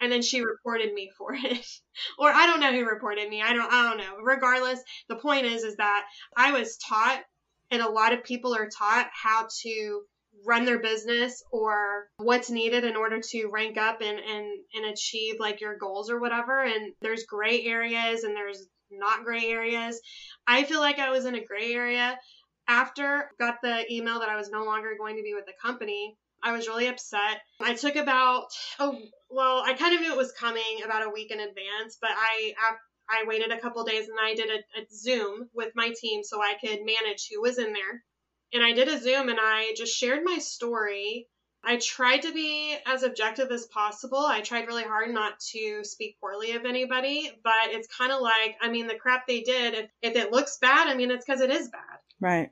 [0.00, 1.66] and then she reported me for it.
[2.18, 3.40] Or i don't know who reported me.
[3.40, 4.16] I don't i don't know.
[4.22, 6.04] Regardless the point is is that
[6.36, 7.22] i was taught
[7.70, 10.02] and a lot of people are taught how to
[10.44, 15.36] run their business or what's needed in order to rank up and and and achieve
[15.38, 16.62] like your goals or whatever.
[16.62, 20.00] And there's gray areas and there's not gray areas.
[20.46, 22.18] I feel like i was in a gray area
[22.66, 26.16] after got the email that i was no longer going to be with the company
[26.44, 27.40] I was really upset.
[27.60, 31.30] I took about oh well, I kind of knew it was coming about a week
[31.30, 32.52] in advance, but I
[33.08, 36.40] I waited a couple days and I did a, a Zoom with my team so
[36.40, 38.02] I could manage who was in there.
[38.52, 41.28] And I did a Zoom and I just shared my story.
[41.64, 44.18] I tried to be as objective as possible.
[44.18, 48.56] I tried really hard not to speak poorly of anybody, but it's kind of like,
[48.60, 51.40] I mean, the crap they did, if, if it looks bad, I mean, it's because
[51.40, 51.98] it is bad.
[52.20, 52.50] Right.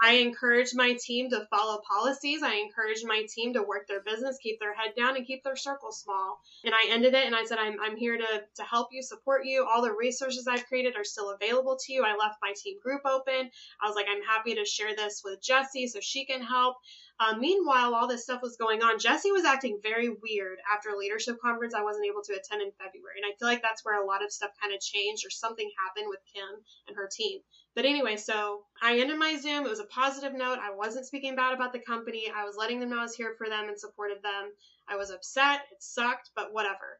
[0.00, 2.42] I encourage my team to follow policies.
[2.42, 5.56] I encourage my team to work their business, keep their head down, and keep their
[5.56, 6.40] circle small.
[6.64, 9.44] And I ended it and I said, I'm, I'm here to, to help you, support
[9.44, 9.66] you.
[9.68, 12.04] All the resources I've created are still available to you.
[12.04, 13.50] I left my team group open.
[13.82, 16.76] I was like, I'm happy to share this with Jessie so she can help.
[17.20, 19.00] Uh, meanwhile, all this stuff was going on.
[19.00, 22.70] Jessie was acting very weird after a leadership conference I wasn't able to attend in
[22.78, 23.18] February.
[23.18, 25.68] And I feel like that's where a lot of stuff kind of changed or something
[25.84, 27.40] happened with Kim and her team.
[27.78, 29.64] But anyway, so I ended my Zoom.
[29.64, 30.58] It was a positive note.
[30.60, 32.24] I wasn't speaking bad about the company.
[32.28, 34.50] I was letting them know I was here for them and supported them.
[34.88, 35.60] I was upset.
[35.70, 36.98] It sucked, but whatever.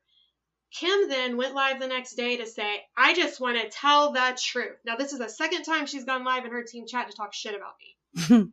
[0.73, 4.39] Kim then went live the next day to say, I just want to tell the
[4.41, 4.77] truth.
[4.85, 7.35] Now, this is the second time she's gone live in her team chat to talk
[7.35, 8.53] shit about me.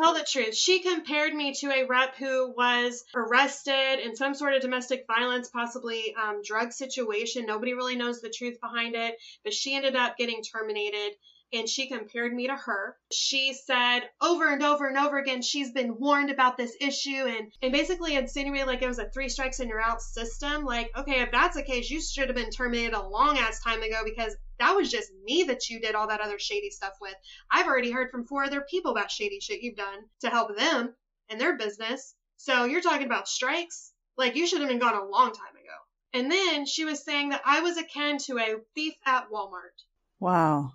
[0.00, 0.54] tell the truth.
[0.54, 5.48] She compared me to a rep who was arrested in some sort of domestic violence,
[5.48, 7.46] possibly um, drug situation.
[7.46, 11.16] Nobody really knows the truth behind it, but she ended up getting terminated
[11.52, 12.96] and she compared me to her.
[13.12, 17.52] She said over and over and over again she's been warned about this issue and
[17.60, 20.64] and basically insinuated like it was a three strikes and you're out system.
[20.64, 23.82] Like, okay, if that's the case, you should have been terminated a long ass time
[23.82, 27.14] ago because that was just me that you did all that other shady stuff with.
[27.50, 30.94] I've already heard from four other people about shady shit you've done to help them
[31.28, 32.14] and their business.
[32.36, 33.92] So you're talking about strikes?
[34.16, 35.72] Like you should have been gone a long time ago.
[36.14, 39.78] And then she was saying that I was akin to a thief at Walmart.
[40.20, 40.72] Wow.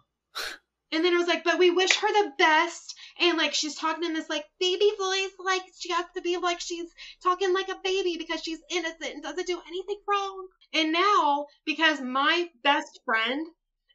[0.91, 2.95] And then it was like, but we wish her the best.
[3.19, 6.59] And like she's talking in this like baby voice, like she has to be like
[6.59, 6.89] she's
[7.21, 10.47] talking like a baby because she's innocent and doesn't do anything wrong.
[10.73, 13.47] And now, because my best friend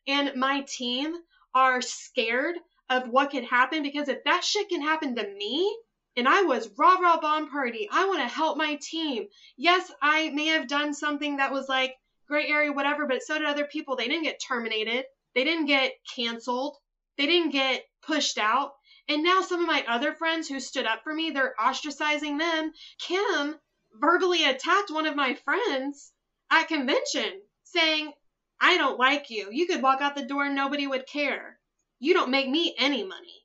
[0.06, 1.14] and my team
[1.54, 2.56] are scared
[2.90, 5.74] of what could happen, because if that shit can happen to me,
[6.16, 9.28] and I was rah rah bomb party, I want to help my team.
[9.56, 11.94] Yes, I may have done something that was like
[12.28, 13.96] gray area, whatever, but so did other people.
[13.96, 15.04] They didn't get terminated.
[15.34, 16.76] They didn't get canceled.
[17.18, 18.72] They didn't get pushed out.
[19.08, 22.72] And now some of my other friends who stood up for me, they're ostracizing them.
[22.98, 23.56] Kim
[24.00, 26.12] verbally attacked one of my friends
[26.50, 28.12] at convention saying,
[28.60, 29.48] I don't like you.
[29.50, 31.58] You could walk out the door and nobody would care.
[31.98, 33.44] You don't make me any money.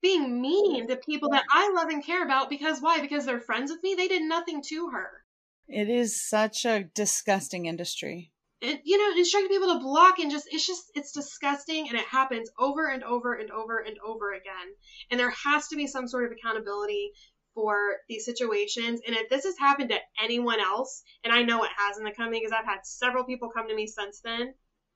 [0.00, 3.00] Being mean to people that I love and care about because why?
[3.00, 3.94] Because they're friends with me?
[3.94, 5.24] They did nothing to her.
[5.68, 8.32] It is such a disgusting industry.
[8.60, 12.04] And, you know, instructing people to block and just, it's just, it's disgusting and it
[12.06, 14.74] happens over and over and over and over again.
[15.10, 17.12] And there has to be some sort of accountability
[17.54, 19.00] for these situations.
[19.06, 22.10] And if this has happened to anyone else, and I know it has in the
[22.10, 24.54] company because I've had several people come to me since then,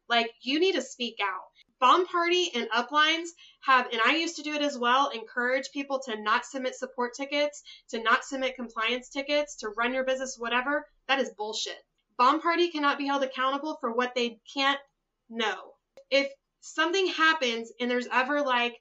[0.08, 1.44] like you need to speak out.
[1.80, 3.28] Bomb Party and Uplines
[3.62, 7.14] have, and I used to do it as well, encourage people to not submit support
[7.16, 10.86] tickets, to not submit compliance tickets, to run your business, whatever.
[11.08, 11.78] That is bullshit.
[12.18, 14.80] Bomb Party cannot be held accountable for what they can't
[15.28, 15.74] know.
[16.10, 16.30] If
[16.60, 18.80] something happens and there's ever like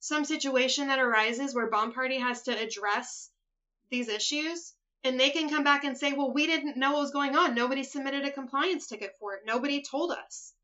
[0.00, 3.30] some situation that arises where Bomb Party has to address
[3.90, 7.10] these issues, and they can come back and say, well, we didn't know what was
[7.10, 7.54] going on.
[7.54, 9.42] Nobody submitted a compliance ticket for it.
[9.46, 10.54] Nobody told us.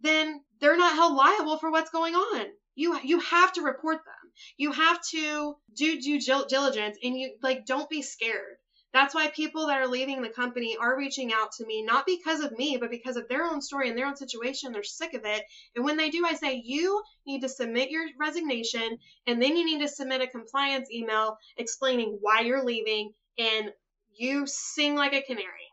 [0.00, 2.46] Then they're not held liable for what's going on.
[2.74, 4.32] You you have to report them.
[4.56, 8.58] You have to do due diligence, and you like don't be scared.
[8.92, 12.40] That's why people that are leaving the company are reaching out to me, not because
[12.40, 14.72] of me, but because of their own story and their own situation.
[14.72, 15.44] They're sick of it.
[15.76, 19.64] And when they do, I say, you need to submit your resignation and then you
[19.64, 23.72] need to submit a compliance email explaining why you're leaving and
[24.16, 25.68] you sing like a canary.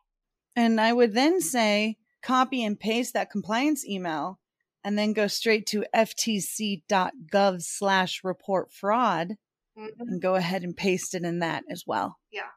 [0.55, 4.39] And I would then say, copy and paste that compliance email
[4.83, 9.35] and then go straight to ftc.gov slash report fraud
[9.77, 9.87] mm-hmm.
[9.99, 12.17] and go ahead and paste it in that as well.
[12.31, 12.49] Yeah.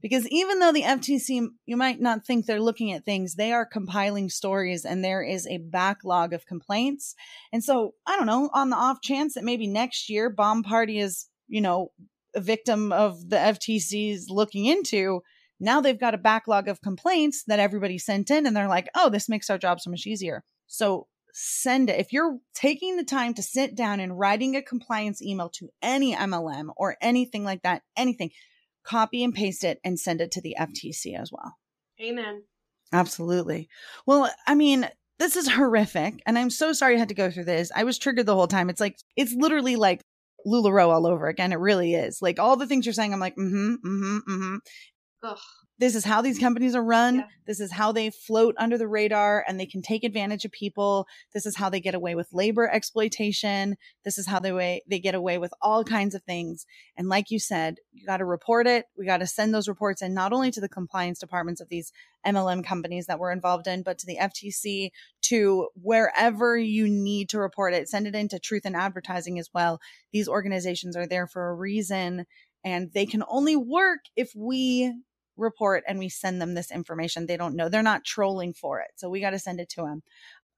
[0.00, 3.66] Because even though the FTC, you might not think they're looking at things, they are
[3.66, 7.14] compiling stories and there is a backlog of complaints.
[7.52, 10.98] And so, I don't know, on the off chance that maybe next year Bomb Party
[10.98, 11.90] is, you know,
[12.34, 15.22] a victim of the FTC's looking into,
[15.58, 19.10] now they've got a backlog of complaints that everybody sent in and they're like, oh,
[19.10, 20.42] this makes our job so much easier.
[20.66, 22.00] So send it.
[22.00, 26.14] If you're taking the time to sit down and writing a compliance email to any
[26.14, 28.30] MLM or anything like that, anything,
[28.84, 31.56] copy and paste it and send it to the FTC as well.
[32.00, 32.44] Amen.
[32.92, 33.68] Absolutely.
[34.06, 34.88] Well, I mean,
[35.18, 36.22] this is horrific.
[36.26, 37.70] And I'm so sorry I had to go through this.
[37.74, 38.70] I was triggered the whole time.
[38.70, 40.02] It's like, it's literally like
[40.46, 41.52] LuLaRoe all over again.
[41.52, 42.20] It really is.
[42.22, 44.56] Like all the things you're saying, I'm like, mm hmm, mm hmm, mm hmm.
[45.22, 45.38] Ugh
[45.80, 46.42] this is how these mm.
[46.42, 47.16] companies are run.
[47.16, 47.24] Yeah.
[47.46, 51.06] This is how they float under the radar and they can take advantage of people.
[51.32, 53.76] This is how they get away with labor exploitation.
[54.04, 56.66] This is how they way, they get away with all kinds of things.
[56.98, 58.84] And like you said, you got to report it.
[58.96, 61.92] We got to send those reports in not only to the compliance departments of these
[62.26, 64.90] MLM companies that we're involved in, but to the FTC,
[65.22, 67.88] to wherever you need to report it.
[67.88, 69.80] Send it into Truth in Advertising as well.
[70.12, 72.26] These organizations are there for a reason
[72.62, 74.92] and they can only work if we
[75.40, 77.26] report and we send them this information.
[77.26, 77.68] They don't know.
[77.68, 78.90] They're not trolling for it.
[78.96, 80.02] So we got to send it to them.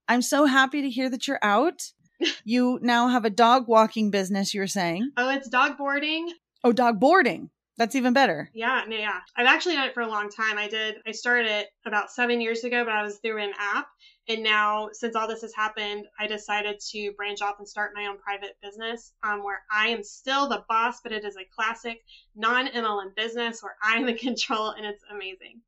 [0.09, 1.83] I'm so happy to hear that you're out.
[2.45, 5.11] you now have a dog walking business, you're saying.
[5.17, 6.33] Oh, it's dog boarding.
[6.65, 7.51] Oh, dog boarding.
[7.79, 8.51] That's even better.
[8.53, 9.21] Yeah, no, yeah.
[9.37, 10.59] I've actually done it for a long time.
[10.59, 13.87] I did, I started it about seven years ago, but I was through an app.
[14.29, 18.07] And now, since all this has happened, I decided to branch off and start my
[18.07, 22.05] own private business um, where I am still the boss, but it is a classic
[22.37, 25.63] non MLM business where I'm in control and it's amazing.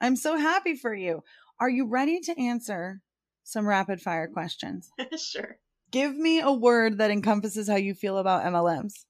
[0.00, 1.22] I'm so happy for you.
[1.58, 3.00] Are you ready to answer
[3.44, 4.90] some rapid fire questions?
[5.16, 5.58] sure.
[5.90, 9.04] Give me a word that encompasses how you feel about MLMs.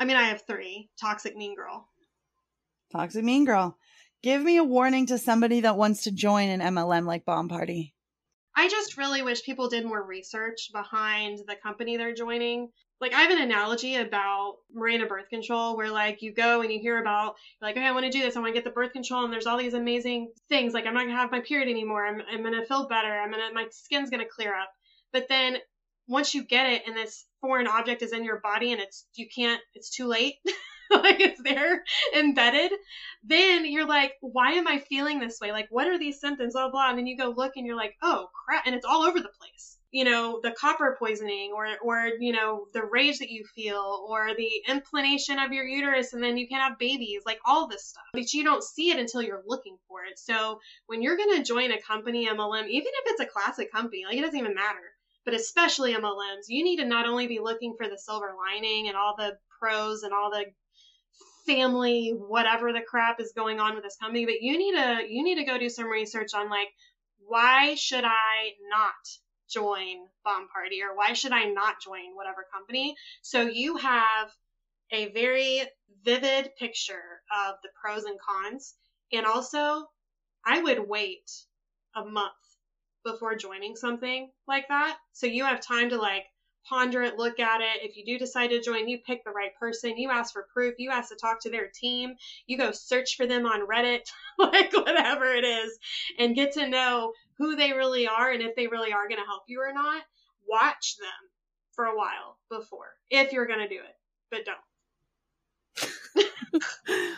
[0.00, 1.88] I mean, I have three toxic mean girl.
[2.90, 3.78] Toxic mean girl.
[4.22, 7.94] Give me a warning to somebody that wants to join an MLM like Bomb Party.
[8.56, 12.70] I just really wish people did more research behind the company they're joining.
[13.02, 16.80] Like I have an analogy about Mirena birth control where like you go and you
[16.80, 18.94] hear about like, okay, I want to do this, I want to get the birth
[18.94, 20.72] control, and there's all these amazing things.
[20.72, 22.06] Like I'm not gonna have my period anymore.
[22.06, 23.12] I'm I'm gonna feel better.
[23.12, 24.70] I'm gonna my skin's gonna clear up.
[25.12, 25.58] But then
[26.08, 29.26] once you get it and this foreign object is in your body and it's you
[29.34, 30.36] can't it's too late
[30.90, 31.82] like it's there
[32.14, 32.72] embedded?
[33.24, 35.52] Then you're like why am i feeling this way?
[35.52, 36.54] Like what are these symptoms?
[36.54, 38.66] Blah blah and then you go look and you're like oh crap.
[38.66, 39.78] And it's all over the place.
[39.92, 44.34] You know the copper poisoning or or you know the rage that you feel or
[44.36, 48.04] the inflammation of your uterus and then you can't have babies like all this stuff.
[48.12, 50.18] But you don't see it until you're looking for it.
[50.18, 54.04] So when you're going to join a company mlm even if it's a classic company
[54.06, 54.92] like it doesn't even matter.
[55.26, 58.96] But especially MLMs, you need to not only be looking for the silver lining and
[58.96, 60.44] all the pros and all the
[61.46, 65.22] family whatever the crap is going on with this company, but you need to you
[65.22, 66.68] need to go do some research on like
[67.18, 68.94] why should I not
[69.48, 72.96] join Bomb Party or why should I not join whatever company?
[73.22, 74.30] So you have
[74.92, 75.62] a very
[76.04, 78.74] vivid picture of the pros and cons.
[79.12, 79.86] And also,
[80.44, 81.30] I would wait
[81.94, 82.32] a month
[83.04, 84.98] before joining something like that.
[85.12, 86.24] So you have time to like
[86.68, 87.82] ponder it, look at it.
[87.82, 90.74] If you do decide to join, you pick the right person, you ask for proof,
[90.78, 92.14] you ask to talk to their team,
[92.46, 95.78] you go search for them on Reddit, like whatever it is,
[96.18, 99.26] and get to know who they really are and if they really are going to
[99.26, 100.02] help you or not.
[100.48, 101.30] Watch them
[101.72, 103.96] for a while before, if you're going to do it,
[104.30, 104.58] but don't.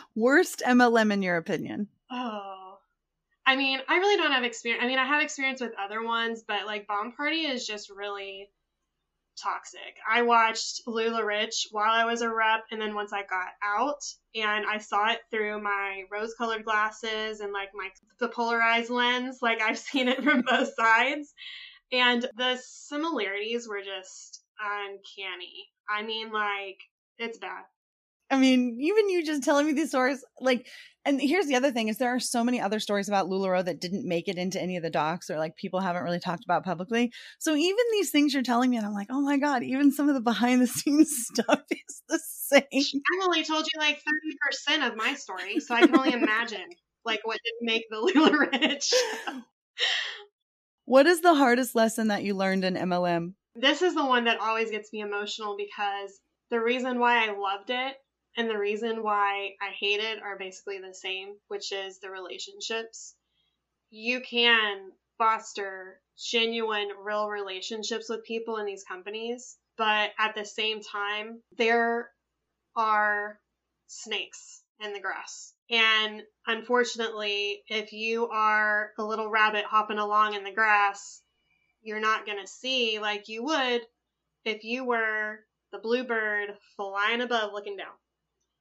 [0.14, 1.88] Worst MLM in your opinion?
[2.10, 2.78] Oh,
[3.46, 4.84] I mean, I really don't have experience.
[4.84, 8.50] I mean, I have experience with other ones, but like Bomb Party is just really
[9.43, 9.97] toxic.
[10.09, 14.02] I watched LuLaRich while I was a rep, and then once I got out,
[14.35, 17.90] and I saw it through my rose-colored glasses and like my
[18.20, 19.39] the polarized lens.
[19.43, 21.32] Like I've seen it from both sides,
[21.93, 25.69] and the similarities were just uncanny.
[25.89, 26.78] I mean, like
[27.19, 27.65] it's bad.
[28.30, 30.66] I mean, even you just telling me these stories, like,
[31.05, 33.80] and here's the other thing is there are so many other stories about LuLaRoe that
[33.80, 36.64] didn't make it into any of the docs or like people haven't really talked about
[36.64, 37.10] publicly.
[37.38, 40.09] So even these things you're telling me, and I'm like, oh my God, even some
[40.09, 42.62] of the behind the scenes stuff is the same.
[42.72, 44.02] I've only told you like
[44.70, 45.60] 30% of my story.
[45.60, 46.66] So I can only imagine
[47.06, 48.92] like what didn't make the LuLaRich.
[50.84, 53.32] what is the hardest lesson that you learned in MLM?
[53.55, 57.70] This is the one that always gets me emotional because the reason why I loved
[57.70, 57.96] it
[58.39, 63.16] and the reason why I hate it are basically the same, which is the relationships.
[63.90, 70.81] You can foster genuine, real relationships with people in these companies, but at the same
[70.81, 72.10] time, there
[72.77, 73.40] are
[73.89, 75.52] snakes in the grass.
[75.69, 81.23] And unfortunately, if you are a little rabbit hopping along in the grass,
[81.82, 83.82] you're not going to see like you would
[84.44, 85.40] if you were
[85.73, 87.94] the bluebird flying above looking down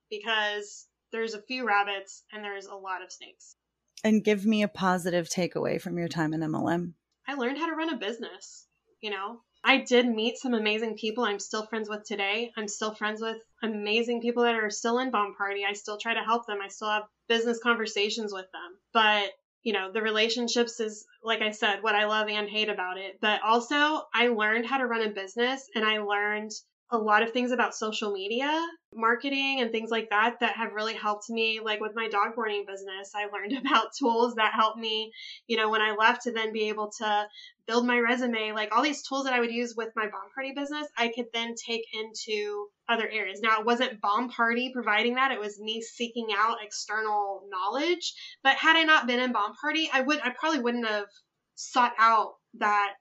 [0.10, 3.56] because there's a few rabbits and there's a lot of snakes.
[4.04, 6.94] And give me a positive takeaway from your time in MLM.
[7.28, 8.68] I learned how to run a business.
[9.02, 12.52] You know, I did meet some amazing people I'm still friends with today.
[12.56, 15.64] I'm still friends with amazing people that are still in Bomb Party.
[15.68, 16.60] I still try to help them.
[16.64, 18.78] I still have business conversations with them.
[18.94, 19.32] But,
[19.64, 23.20] you know, the relationships is, like I said, what I love and hate about it.
[23.20, 26.52] But also, I learned how to run a business and I learned
[26.90, 30.94] a lot of things about social media marketing and things like that that have really
[30.94, 35.12] helped me like with my dog boarding business i learned about tools that helped me
[35.48, 37.28] you know when i left to then be able to
[37.68, 40.54] build my resume like all these tools that i would use with my bomb party
[40.56, 43.42] business i could then take into other areas.
[43.42, 48.56] Now it wasn't bomb party providing that it was me seeking out external knowledge but
[48.56, 51.08] had i not been in bomb party i would i probably wouldn't have
[51.56, 52.94] sought out that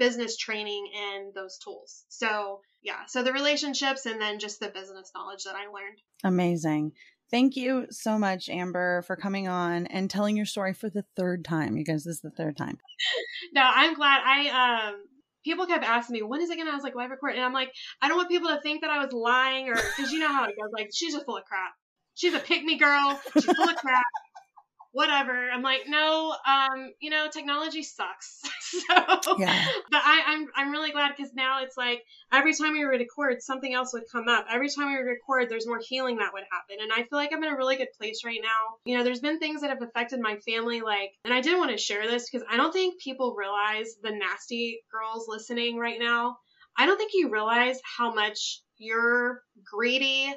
[0.00, 2.04] business training and those tools.
[2.08, 5.98] So yeah, so the relationships and then just the business knowledge that I learned.
[6.24, 6.92] Amazing.
[7.30, 11.44] Thank you so much, Amber, for coming on and telling your story for the third
[11.44, 11.76] time.
[11.76, 12.78] You guys, this is the third time.
[13.54, 14.20] no, I'm glad.
[14.24, 14.94] I um
[15.44, 17.52] people kept asking me when is it gonna I was like live record and I'm
[17.52, 20.32] like I don't want people to think that I was lying or because you know
[20.32, 21.72] how it goes like she's just full of crap.
[22.14, 23.20] She's a pick me girl.
[23.34, 24.04] She's full of crap
[24.92, 25.48] whatever.
[25.50, 28.40] I'm like, no, um, you know, technology sucks.
[28.62, 29.66] so, yeah.
[29.90, 32.02] but I, I'm, I'm really glad because now it's like
[32.32, 34.46] every time we record, something else would come up.
[34.50, 36.82] Every time we record, there's more healing that would happen.
[36.82, 38.76] And I feel like I'm in a really good place right now.
[38.84, 41.70] You know, there's been things that have affected my family, like, and I did want
[41.70, 46.38] to share this because I don't think people realize the nasty girls listening right now.
[46.76, 50.34] I don't think you realize how much your greedy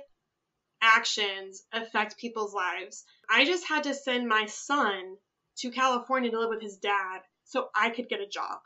[0.83, 3.05] actions affect people's lives.
[3.29, 5.15] I just had to send my son
[5.59, 8.59] to California to live with his dad so I could get a job.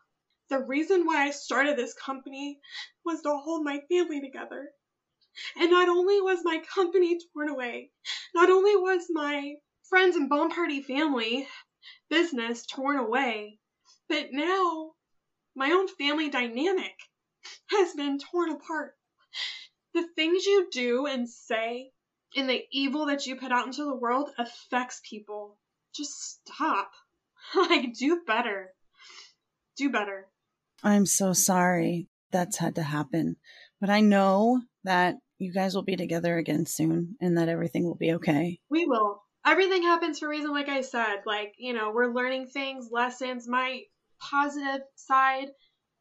[0.49, 2.60] The reason why I started this company
[3.06, 4.69] was to hold my family together.
[5.57, 7.91] And not only was my company torn away,
[8.34, 11.48] not only was my friends and bomb party family
[12.10, 13.60] business torn away,
[14.10, 14.94] but now
[15.56, 16.95] my own family dynamic
[17.68, 18.95] has been torn apart.
[19.94, 21.91] The things you do and say
[22.38, 25.57] and the evil that you put out into the world affects people.
[25.95, 26.91] Just stop.
[27.55, 28.73] Like, do better.
[29.77, 30.27] Do better.
[30.84, 33.38] I'm so sorry that's had to happen.
[33.80, 37.95] But I know that you guys will be together again soon and that everything will
[37.95, 38.59] be okay.
[38.69, 39.23] We will.
[39.45, 41.22] Everything happens for a reason, like I said.
[41.26, 43.47] Like, you know, we're learning things, lessons.
[43.47, 43.84] My
[44.19, 45.47] positive side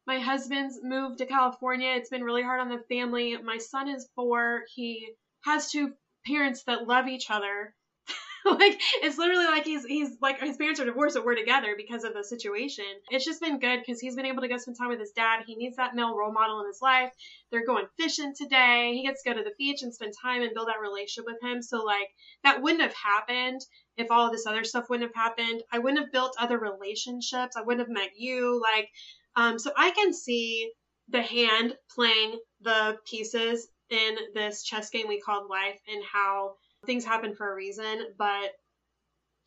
[0.07, 1.95] my husband's moved to California.
[1.97, 3.37] It's been really hard on the family.
[3.43, 4.63] My son is four.
[4.73, 5.15] He
[5.45, 5.95] has two
[6.27, 7.75] parents that love each other.
[8.47, 12.05] like it's literally like he's he's like his parents are divorced, but we're together because
[12.05, 12.85] of the situation.
[13.11, 15.43] It's just been good because he's been able to go spend time with his dad.
[15.47, 17.11] He needs that male role model in his life.
[17.51, 18.93] They're going fishing today.
[18.95, 21.43] He gets to go to the beach and spend time and build that relationship with
[21.43, 21.61] him.
[21.61, 22.09] So like
[22.45, 23.61] that wouldn't have happened
[23.97, 25.63] if all this other stuff wouldn't have happened.
[25.73, 27.57] I wouldn't have built other relationships.
[27.57, 28.61] I wouldn't have met you.
[28.63, 28.89] Like
[29.35, 30.71] um, so I can see
[31.09, 36.55] the hand playing the pieces in this chess game we called life and how
[36.85, 38.53] things happen for a reason, but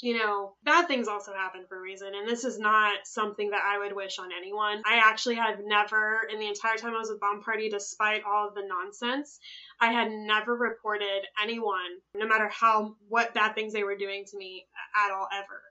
[0.01, 2.13] you know, bad things also happen for a reason.
[2.15, 4.81] And this is not something that I would wish on anyone.
[4.85, 8.47] I actually have never, in the entire time I was with Bomb Party, despite all
[8.47, 9.39] of the nonsense,
[9.81, 14.37] I had never reported anyone, no matter how, what bad things they were doing to
[14.37, 15.61] me at all ever.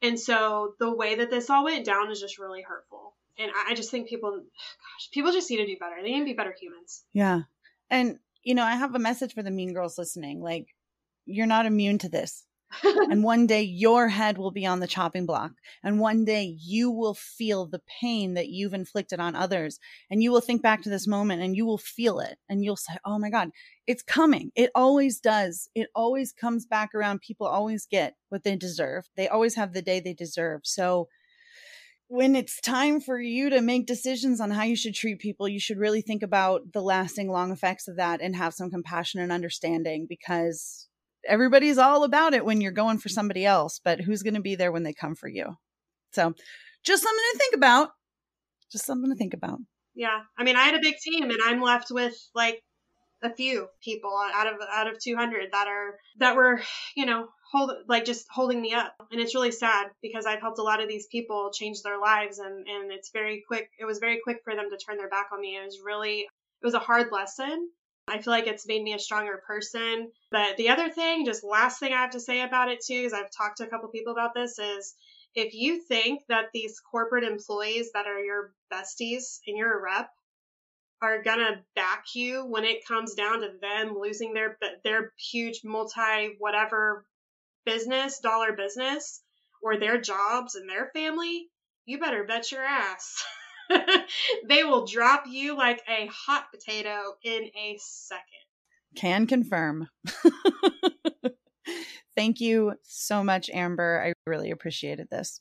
[0.00, 3.74] And so the way that this all went down is just really hurtful and I
[3.74, 5.96] just think people, gosh, people just need to do better.
[6.02, 7.04] They need to be better humans.
[7.12, 7.42] Yeah.
[7.90, 10.40] And, you know, I have a message for the mean girls listening.
[10.40, 10.66] Like,
[11.24, 12.44] you're not immune to this.
[12.82, 15.52] and one day your head will be on the chopping block.
[15.82, 19.78] And one day you will feel the pain that you've inflicted on others.
[20.10, 22.38] And you will think back to this moment and you will feel it.
[22.48, 23.50] And you'll say, oh my God,
[23.86, 24.50] it's coming.
[24.54, 25.68] It always does.
[25.74, 27.20] It always comes back around.
[27.20, 29.08] People always get what they deserve.
[29.16, 30.62] They always have the day they deserve.
[30.64, 31.08] So,
[32.08, 35.58] when it's time for you to make decisions on how you should treat people, you
[35.58, 39.32] should really think about the lasting long effects of that and have some compassion and
[39.32, 40.88] understanding because
[41.28, 44.54] everybody's all about it when you're going for somebody else, but who's going to be
[44.54, 45.56] there when they come for you?
[46.12, 46.32] So,
[46.84, 47.90] just something to think about.
[48.70, 49.58] Just something to think about.
[49.94, 50.20] Yeah.
[50.38, 52.62] I mean, I had a big team and I'm left with like
[53.22, 56.60] a few people out of out of 200 that are that were,
[56.96, 58.94] you know, hold like just holding me up.
[59.10, 62.38] And it's really sad because i've helped a lot of these people change their lives
[62.38, 65.28] and and it's very quick it was very quick for them to turn their back
[65.32, 65.56] on me.
[65.56, 67.70] It was really it was a hard lesson.
[68.08, 70.12] I feel like it's made me a stronger person.
[70.30, 73.12] But the other thing just last thing i have to say about it too is
[73.12, 74.94] i've talked to a couple people about this is
[75.34, 80.10] if you think that these corporate employees that are your besties and you're a rep
[81.02, 86.36] are gonna back you when it comes down to them losing their their huge multi
[86.38, 87.04] whatever
[87.66, 89.20] business, dollar business,
[89.62, 91.48] or their jobs and their family,
[91.84, 93.22] you better bet your ass.
[94.48, 98.22] they will drop you like a hot potato in a second.
[98.94, 99.88] Can confirm.
[102.16, 104.02] Thank you so much, Amber.
[104.02, 105.40] I really appreciated this.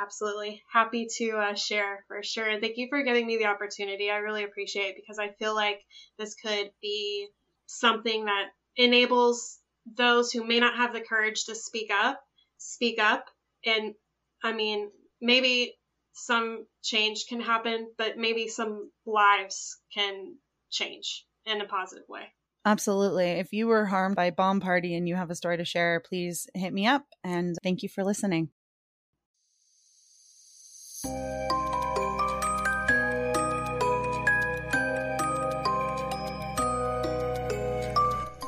[0.00, 0.62] Absolutely.
[0.72, 2.48] Happy to uh, share for sure.
[2.48, 4.10] And thank you for giving me the opportunity.
[4.10, 5.80] I really appreciate it because I feel like
[6.18, 7.26] this could be
[7.66, 9.57] something that enables
[9.96, 12.20] those who may not have the courage to speak up,
[12.58, 13.26] speak up.
[13.64, 13.94] And
[14.42, 14.90] I mean,
[15.20, 15.74] maybe
[16.12, 20.36] some change can happen, but maybe some lives can
[20.70, 22.24] change in a positive way.
[22.64, 23.30] Absolutely.
[23.30, 26.46] If you were harmed by Bomb Party and you have a story to share, please
[26.54, 27.04] hit me up.
[27.24, 28.50] And thank you for listening.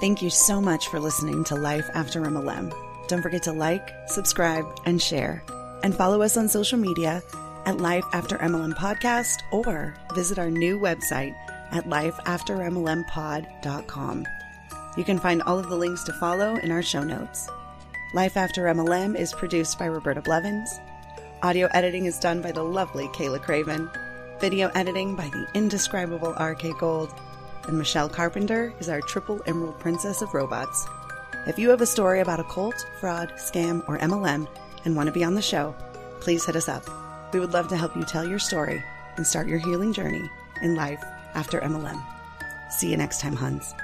[0.00, 2.74] Thank you so much for listening to Life After MLM.
[3.06, 5.44] Don't forget to like, subscribe, and share.
[5.82, 7.22] And follow us on social media
[7.66, 11.34] at Life After MLM Podcast or visit our new website
[11.70, 14.26] at lifeaftermlmpod.com.
[14.96, 17.50] You can find all of the links to follow in our show notes.
[18.14, 20.80] Life After MLM is produced by Roberta Blevins.
[21.42, 23.90] Audio editing is done by the lovely Kayla Craven.
[24.40, 27.12] Video editing by the indescribable RK Gold
[27.66, 30.86] and Michelle Carpenter is our triple emerald princess of robots.
[31.46, 34.46] If you have a story about a cult, fraud, scam, or MLM
[34.84, 35.74] and want to be on the show,
[36.20, 36.84] please hit us up.
[37.32, 38.82] We would love to help you tell your story
[39.16, 40.30] and start your healing journey
[40.62, 41.02] in life
[41.34, 42.02] after MLM.
[42.70, 43.74] See you next time, Huns.